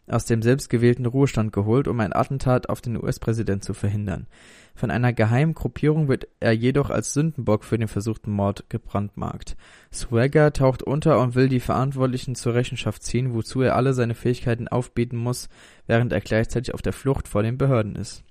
aus 0.09 0.27
dem 0.27 0.43
selbstgewählten 0.43 1.07
Ruhestand 1.07 1.55
geholt, 1.55 1.89
um 1.89 1.99
ein 2.01 2.12
Attentat 2.12 2.69
auf 2.69 2.83
den 2.83 3.03
US-Präsident 3.03 3.65
zu 3.65 3.73
verhindern. 3.73 4.27
Von 4.75 4.91
einer 4.91 5.15
geheimen 5.15 5.55
Gruppierung 5.55 6.09
wird 6.09 6.29
er 6.39 6.53
jedoch 6.53 6.91
als 6.91 7.15
Sündenbock 7.15 7.65
für 7.65 7.79
den 7.79 7.89
versuchten 7.89 8.31
Mord 8.31 8.69
gebrandmarkt. 8.69 9.57
Swagger 9.91 10.53
taucht 10.53 10.83
unter 10.83 11.19
und 11.21 11.35
will 11.35 11.49
die 11.49 11.61
Verantwortlichen 11.61 12.35
zur 12.35 12.55
Rechenschaft 12.55 13.03
ziehen, 13.03 13.33
wozu 13.33 13.62
er 13.62 13.75
alle 13.75 13.95
seine 13.95 14.15
Fähigkeiten 14.15 14.69
aufbieten 14.69 15.17
muss, 15.17 15.49
während 15.87 16.12
er 16.12 16.21
gleichzeitig 16.21 16.75
auf 16.75 16.83
der 16.83 16.93
Flucht 16.93 17.27
vor 17.27 17.43
den 17.43 17.57
Behörden 17.57 17.97
ist. 17.97 18.23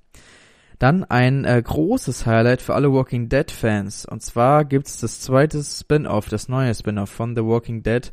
Dann 0.80 1.04
ein 1.06 1.46
äh, 1.46 1.62
großes 1.62 2.26
Highlight 2.26 2.62
für 2.62 2.76
alle 2.76 2.92
Walking 2.92 3.30
Dead 3.30 3.50
Fans. 3.50 4.06
Und 4.06 4.22
zwar 4.22 4.66
gibt's 4.66 5.00
das 5.00 5.22
zweite 5.22 5.64
Spin-off, 5.64 6.30
das 6.30 6.50
neue 6.50 6.74
Spin-off 6.74 7.10
von 7.10 7.36
The 7.36 7.44
Walking 7.44 7.84
Dead. 7.84 8.12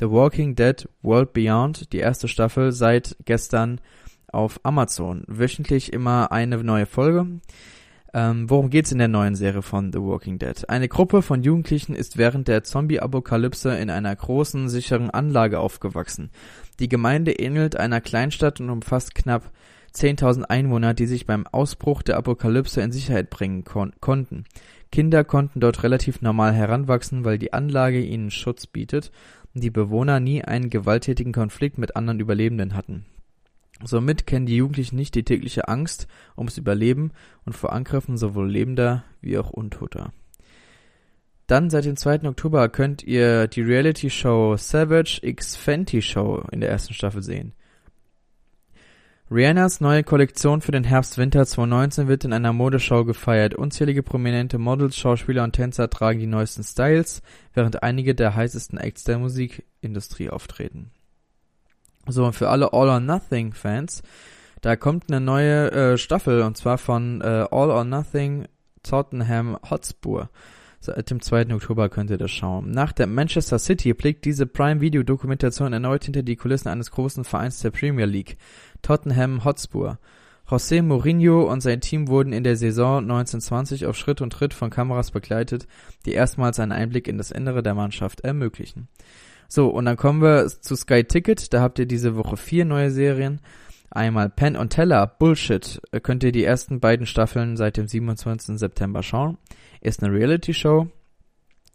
The 0.00 0.10
Walking 0.10 0.54
Dead 0.54 0.88
World 1.02 1.32
Beyond, 1.32 1.92
die 1.92 1.98
erste 1.98 2.28
Staffel 2.28 2.72
seit 2.72 3.16
gestern 3.24 3.80
auf 4.28 4.60
Amazon. 4.64 5.24
Wöchentlich 5.26 5.92
immer 5.92 6.32
eine 6.32 6.62
neue 6.62 6.86
Folge. 6.86 7.26
Ähm, 8.12 8.48
worum 8.48 8.70
geht's 8.70 8.92
in 8.92 8.98
der 8.98 9.08
neuen 9.08 9.34
Serie 9.34 9.62
von 9.62 9.92
The 9.92 10.00
Walking 10.00 10.38
Dead? 10.38 10.68
Eine 10.68 10.88
Gruppe 10.88 11.20
von 11.20 11.42
Jugendlichen 11.42 11.96
ist 11.96 12.16
während 12.16 12.46
der 12.46 12.62
Zombie-Apokalypse 12.62 13.76
in 13.76 13.90
einer 13.90 14.14
großen, 14.14 14.68
sicheren 14.68 15.10
Anlage 15.10 15.58
aufgewachsen. 15.58 16.30
Die 16.78 16.88
Gemeinde 16.88 17.32
ähnelt 17.32 17.76
einer 17.76 18.00
Kleinstadt 18.00 18.60
und 18.60 18.70
umfasst 18.70 19.16
knapp 19.16 19.50
10.000 19.94 20.42
Einwohner, 20.42 20.94
die 20.94 21.06
sich 21.06 21.26
beim 21.26 21.46
Ausbruch 21.46 22.02
der 22.02 22.16
Apokalypse 22.16 22.80
in 22.80 22.92
Sicherheit 22.92 23.30
bringen 23.30 23.64
kon 23.64 23.92
konnten. 24.00 24.44
Kinder 24.90 25.24
konnten 25.24 25.60
dort 25.60 25.82
relativ 25.82 26.20
normal 26.20 26.52
heranwachsen, 26.52 27.24
weil 27.24 27.38
die 27.38 27.52
Anlage 27.52 28.00
ihnen 28.00 28.30
Schutz 28.30 28.66
bietet 28.66 29.12
und 29.54 29.62
die 29.62 29.70
Bewohner 29.70 30.20
nie 30.20 30.42
einen 30.42 30.70
gewalttätigen 30.70 31.32
Konflikt 31.32 31.78
mit 31.78 31.96
anderen 31.96 32.20
Überlebenden 32.20 32.74
hatten. 32.74 33.04
Somit 33.82 34.26
kennen 34.26 34.46
die 34.46 34.56
Jugendlichen 34.56 34.96
nicht 34.96 35.14
die 35.14 35.24
tägliche 35.24 35.68
Angst 35.68 36.06
ums 36.36 36.58
Überleben 36.58 37.12
und 37.44 37.54
vor 37.54 37.72
Angriffen 37.72 38.16
sowohl 38.16 38.50
Lebender 38.50 39.04
wie 39.20 39.36
auch 39.38 39.50
Untoter. 39.50 40.12
Dann 41.46 41.70
seit 41.70 41.84
dem 41.84 41.96
2. 41.96 42.24
Oktober 42.24 42.68
könnt 42.68 43.02
ihr 43.02 43.48
die 43.48 43.62
Reality-Show 43.62 44.56
Savage 44.56 45.18
X 45.22 45.56
Fenty 45.56 46.00
Show 46.00 46.42
in 46.50 46.60
der 46.60 46.70
ersten 46.70 46.94
Staffel 46.94 47.22
sehen. 47.22 47.52
Rihannas 49.34 49.80
neue 49.80 50.04
Kollektion 50.04 50.60
für 50.60 50.70
den 50.70 50.84
Herbst-Winter 50.84 51.44
2019 51.44 52.06
wird 52.06 52.24
in 52.24 52.32
einer 52.32 52.52
Modeschau 52.52 53.04
gefeiert. 53.04 53.56
Unzählige 53.56 54.04
prominente 54.04 54.58
Models, 54.58 54.96
Schauspieler 54.96 55.42
und 55.42 55.54
Tänzer 55.54 55.90
tragen 55.90 56.20
die 56.20 56.28
neuesten 56.28 56.62
Styles, 56.62 57.20
während 57.52 57.82
einige 57.82 58.14
der 58.14 58.36
heißesten 58.36 58.78
Acts 58.78 59.02
der 59.02 59.18
Musikindustrie 59.18 60.30
auftreten. 60.30 60.92
So, 62.06 62.24
und 62.24 62.34
für 62.34 62.48
alle 62.48 62.72
All 62.72 62.88
or 62.88 63.00
Nothing 63.00 63.54
Fans, 63.54 64.04
da 64.60 64.76
kommt 64.76 65.08
eine 65.08 65.20
neue 65.20 65.72
äh, 65.72 65.98
Staffel 65.98 66.42
und 66.42 66.56
zwar 66.56 66.78
von 66.78 67.20
äh, 67.20 67.48
All 67.50 67.72
or 67.72 67.82
Nothing 67.82 68.46
Tottenham 68.84 69.58
Hotspur. 69.68 70.30
Seit 70.84 71.08
dem 71.08 71.22
2. 71.22 71.54
Oktober 71.54 71.88
könnt 71.88 72.10
ihr 72.10 72.18
das 72.18 72.30
schauen. 72.30 72.70
Nach 72.70 72.92
der 72.92 73.06
Manchester 73.06 73.58
City 73.58 73.94
blickt 73.94 74.26
diese 74.26 74.46
Prime 74.46 74.82
Video 74.82 75.02
Dokumentation 75.02 75.72
erneut 75.72 76.04
hinter 76.04 76.22
die 76.22 76.36
Kulissen 76.36 76.68
eines 76.68 76.90
großen 76.90 77.24
Vereins 77.24 77.60
der 77.60 77.70
Premier 77.70 78.04
League. 78.04 78.36
Tottenham 78.82 79.46
Hotspur. 79.46 79.98
José 80.46 80.82
Mourinho 80.82 81.50
und 81.50 81.62
sein 81.62 81.80
Team 81.80 82.08
wurden 82.08 82.34
in 82.34 82.44
der 82.44 82.56
Saison 82.56 82.98
1920 82.98 83.86
auf 83.86 83.96
Schritt 83.96 84.20
und 84.20 84.34
Tritt 84.34 84.52
von 84.52 84.68
Kameras 84.68 85.10
begleitet, 85.10 85.66
die 86.04 86.12
erstmals 86.12 86.60
einen 86.60 86.72
Einblick 86.72 87.08
in 87.08 87.16
das 87.16 87.30
Innere 87.30 87.62
der 87.62 87.72
Mannschaft 87.72 88.20
ermöglichen. 88.20 88.88
So, 89.48 89.68
und 89.68 89.86
dann 89.86 89.96
kommen 89.96 90.20
wir 90.20 90.48
zu 90.48 90.76
Sky 90.76 91.04
Ticket. 91.04 91.54
Da 91.54 91.62
habt 91.62 91.78
ihr 91.78 91.86
diese 91.86 92.14
Woche 92.14 92.36
vier 92.36 92.66
neue 92.66 92.90
Serien. 92.90 93.40
Einmal 93.90 94.28
Penn 94.28 94.54
und 94.54 94.68
Teller, 94.68 95.06
Bullshit. 95.06 95.80
Könnt 96.02 96.24
ihr 96.24 96.32
die 96.32 96.44
ersten 96.44 96.78
beiden 96.78 97.06
Staffeln 97.06 97.56
seit 97.56 97.78
dem 97.78 97.88
27. 97.88 98.58
September 98.58 99.02
schauen. 99.02 99.38
Ist 99.84 100.02
eine 100.02 100.14
Reality-Show. 100.14 100.88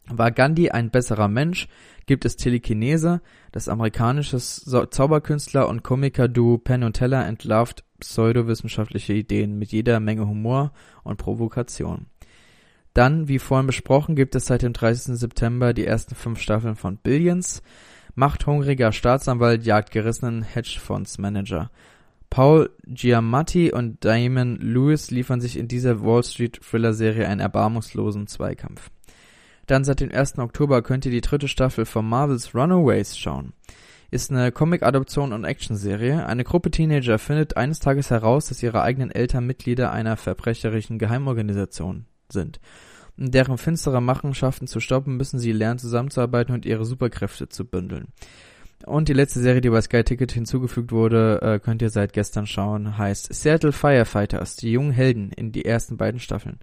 War 0.07 0.31
Gandhi 0.31 0.71
ein 0.71 0.89
besserer 0.89 1.27
Mensch? 1.27 1.67
gibt 2.07 2.25
es 2.25 2.37
Telekinese, 2.37 3.21
das 3.51 3.69
amerikanische 3.69 4.39
Zauberkünstler 4.39 5.69
und 5.69 5.83
Komiker-Duo 5.83 6.57
Penn 6.57 6.83
und 6.83 6.93
Teller 6.93 7.27
entlarvt 7.27 7.83
pseudowissenschaftliche 7.99 9.13
Ideen 9.13 9.59
mit 9.59 9.71
jeder 9.71 9.99
Menge 9.99 10.27
Humor 10.27 10.73
und 11.03 11.17
Provokation. 11.17 12.07
Dann, 12.95 13.27
wie 13.27 13.37
vorhin 13.37 13.67
besprochen, 13.67 14.15
gibt 14.15 14.33
es 14.33 14.47
seit 14.47 14.63
dem 14.63 14.73
30. 14.73 15.15
September 15.15 15.75
die 15.75 15.85
ersten 15.85 16.15
fünf 16.15 16.41
Staffeln 16.41 16.75
von 16.75 16.97
Billions. 16.97 17.61
Machthungriger 18.15 18.91
Staatsanwalt 18.91 19.63
jagt 19.63 19.91
gerissenen 19.91 20.41
Hedgefondsmanager. 20.41 21.69
Paul 22.29 22.69
Giamatti 22.85 23.71
und 23.71 24.05
Damon 24.05 24.57
Lewis 24.57 25.09
liefern 25.11 25.41
sich 25.41 25.57
in 25.57 25.67
dieser 25.67 26.03
Wall 26.03 26.23
Street 26.23 26.59
Thriller 26.61 26.93
Serie 26.93 27.27
einen 27.27 27.41
erbarmungslosen 27.41 28.27
Zweikampf. 28.27 28.89
Dann 29.65 29.83
seit 29.83 29.99
dem 29.99 30.11
1. 30.11 30.39
Oktober 30.39 30.81
könnt 30.81 31.05
ihr 31.05 31.11
die 31.11 31.21
dritte 31.21 31.47
Staffel 31.47 31.85
von 31.85 32.07
Marvels 32.07 32.55
Runaways 32.55 33.17
schauen. 33.17 33.53
Ist 34.11 34.31
eine 34.31 34.51
Comic-Adoption 34.51 35.33
und 35.33 35.43
Action-Serie. 35.43 36.25
Eine 36.25 36.43
Gruppe 36.43 36.71
Teenager 36.71 37.19
findet 37.19 37.57
eines 37.57 37.79
Tages 37.79 38.09
heraus, 38.09 38.47
dass 38.47 38.63
ihre 38.63 38.81
eigenen 38.81 39.11
Eltern 39.11 39.45
Mitglieder 39.45 39.91
einer 39.91 40.17
verbrecherischen 40.17 40.97
Geheimorganisation 40.97 42.05
sind. 42.29 42.59
Um 43.19 43.29
deren 43.29 43.57
finstere 43.57 44.01
Machenschaften 44.01 44.65
zu 44.65 44.79
stoppen, 44.79 45.17
müssen 45.17 45.39
sie 45.39 45.51
lernen 45.51 45.77
zusammenzuarbeiten 45.77 46.55
und 46.55 46.65
ihre 46.65 46.85
Superkräfte 46.85 47.49
zu 47.49 47.65
bündeln. 47.65 48.07
Und 48.85 49.09
die 49.09 49.13
letzte 49.13 49.41
Serie, 49.41 49.61
die 49.61 49.69
bei 49.69 49.81
Sky 49.81 50.03
Ticket 50.03 50.31
hinzugefügt 50.31 50.91
wurde, 50.91 51.41
äh, 51.41 51.59
könnt 51.59 51.81
ihr 51.81 51.89
seit 51.89 52.13
gestern 52.13 52.47
schauen, 52.47 52.97
heißt 52.97 53.33
Seattle 53.33 53.73
Firefighters, 53.73 54.55
die 54.55 54.71
jungen 54.71 54.91
Helden 54.91 55.31
in 55.31 55.51
die 55.51 55.65
ersten 55.65 55.97
beiden 55.97 56.19
Staffeln 56.19 56.59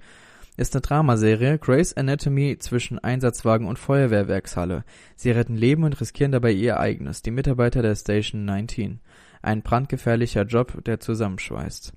ist 0.56 0.74
eine 0.74 0.80
Dramaserie 0.80 1.58
Grace 1.58 1.92
Anatomy 1.96 2.56
zwischen 2.58 2.98
Einsatzwagen 2.98 3.66
und 3.66 3.78
Feuerwehrwerkshalle. 3.78 4.84
Sie 5.14 5.30
retten 5.30 5.56
Leben 5.56 5.84
und 5.84 6.00
riskieren 6.00 6.32
dabei 6.32 6.52
ihr 6.52 6.80
eigenes, 6.80 7.22
die 7.22 7.30
Mitarbeiter 7.30 7.82
der 7.82 7.94
Station 7.94 8.44
19. 8.44 9.00
Ein 9.42 9.62
brandgefährlicher 9.62 10.42
Job, 10.42 10.82
der 10.84 10.98
zusammenschweißt. 10.98 11.92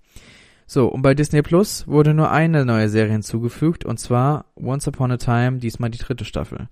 So, 0.67 0.87
und 0.87 1.01
bei 1.01 1.15
Disney 1.15 1.41
Plus 1.41 1.87
wurde 1.87 2.13
nur 2.13 2.31
eine 2.31 2.63
neue 2.65 2.89
Serie 2.89 3.13
hinzugefügt, 3.13 3.85
und 3.85 3.97
zwar 3.99 4.45
Once 4.55 4.87
Upon 4.87 5.11
a 5.11 5.17
Time, 5.17 5.57
diesmal 5.57 5.89
die 5.89 5.97
dritte 5.97 6.25
Staffel. 6.25 6.67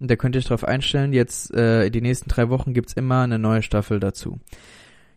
Und 0.00 0.10
da 0.10 0.16
könnt 0.16 0.34
ihr 0.34 0.38
euch 0.38 0.46
darauf 0.46 0.64
einstellen, 0.64 1.12
jetzt 1.12 1.52
äh, 1.54 1.90
die 1.90 2.00
nächsten 2.00 2.28
drei 2.28 2.48
Wochen 2.48 2.72
gibt's 2.72 2.92
immer 2.92 3.22
eine 3.22 3.38
neue 3.38 3.62
Staffel 3.62 4.00
dazu. 4.00 4.38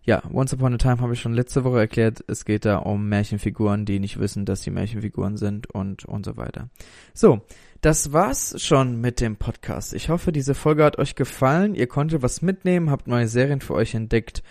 Ja, 0.04 0.24
Once 0.34 0.52
Upon 0.54 0.74
a 0.74 0.78
Time 0.78 1.00
habe 1.00 1.14
ich 1.14 1.22
schon 1.22 1.34
letzte 1.34 1.64
Woche 1.64 1.80
erklärt. 1.80 2.24
Es 2.28 2.44
geht 2.46 2.66
da 2.66 2.78
um 2.78 3.08
Märchenfiguren, 3.08 3.86
die 3.86 4.00
nicht 4.00 4.20
wissen, 4.20 4.46
dass 4.46 4.64
sie 4.64 4.72
Märchenfiguren 4.72 5.38
sind 5.38 5.70
und 5.70 6.06
und 6.06 6.26
so 6.26 6.38
weiter. 6.38 6.70
So, 7.14 7.42
das 7.82 8.12
war's 8.12 8.60
schon 8.64 9.00
mit 9.00 9.22
dem 9.22 9.36
Podcast. 9.36 9.94
Ich 9.94 10.10
hoffe, 10.10 10.32
diese 10.32 10.56
Folge 10.56 10.84
hat 10.84 10.98
euch 10.98 11.16
gefallen. 11.16 11.76
Ihr 11.76 11.86
konntet 11.86 12.24
was 12.24 12.42
mitnehmen, 12.42 12.90
habt 12.90 13.08
neue 13.08 13.28
Serien 13.28 13.62
für 13.62 13.76
euch 13.76 13.94
entdeckt. 13.94 14.42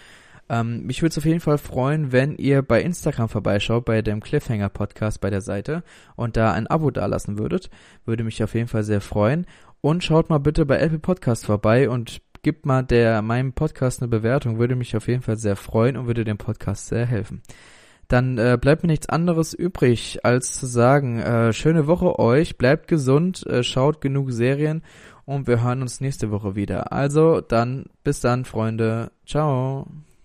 Ähm, 0.49 0.85
mich 0.85 1.01
würde 1.01 1.13
es 1.13 1.19
auf 1.19 1.25
jeden 1.25 1.41
Fall 1.41 1.59
freuen, 1.59 2.11
wenn 2.11 2.37
ihr 2.37 2.63
bei 2.63 2.83
Instagram 2.83 3.29
vorbeischaut, 3.29 3.85
bei 3.85 4.03
dem 4.03 4.21
Cliffhanger 4.21 4.69
Podcast 4.69 5.21
bei 5.21 5.31
der 5.31 5.41
Seite 5.41 5.85
und 6.17 6.37
da 6.37 6.53
ein 6.53 6.67
Abo 6.67 6.91
dalassen 6.91 7.39
würdet. 7.39 7.71
Würde 8.05 8.25
mich 8.25 8.43
auf 8.43 8.55
jeden 8.55 8.67
Fall 8.67 8.83
sehr 8.83 9.01
freuen. 9.01 9.47
Und 9.81 10.05
schaut 10.05 10.29
mal 10.31 10.39
bitte 10.39 10.67
bei 10.67 10.79
Apple 10.79 10.99
Podcast 10.99 11.47
vorbei 11.47 11.89
und 11.89 12.21
gebt 12.43 12.67
mal 12.67 12.83
der 12.83 13.23
meinem 13.23 13.53
Podcast 13.53 14.03
eine 14.03 14.09
Bewertung. 14.09 14.59
Würde 14.59 14.77
mich 14.77 14.97
auf 14.97 15.09
jeden 15.09 15.23
Fall 15.23 15.37
sehr 15.37 15.57
freuen 15.57 15.97
und 15.97 16.07
würde 16.07 16.25
dem 16.25 16.39
Podcast 16.39 16.89
sehr 16.89 17.07
helfen 17.07 17.43
dann 18.11 18.39
äh, 18.39 18.59
bleibt 18.61 18.83
mir 18.83 18.89
nichts 18.89 19.09
anderes 19.09 19.55
übrig, 19.55 20.25
als 20.25 20.59
zu 20.59 20.67
sagen, 20.67 21.21
äh, 21.21 21.53
schöne 21.53 21.87
Woche 21.87 22.19
euch, 22.19 22.59
bleibt 22.59 22.89
gesund, 22.89 23.47
äh, 23.47 23.63
schaut 23.63 24.01
genug 24.01 24.33
Serien 24.33 24.83
und 25.25 25.47
wir 25.47 25.63
hören 25.63 25.83
uns 25.83 26.01
nächste 26.01 26.31
Woche 26.31 26.57
wieder. 26.57 26.93
Also 26.93 27.41
dann, 27.41 27.87
bis 28.03 28.21
dann, 28.21 28.45
Freunde. 28.45 29.13
Ciao. 29.27 29.87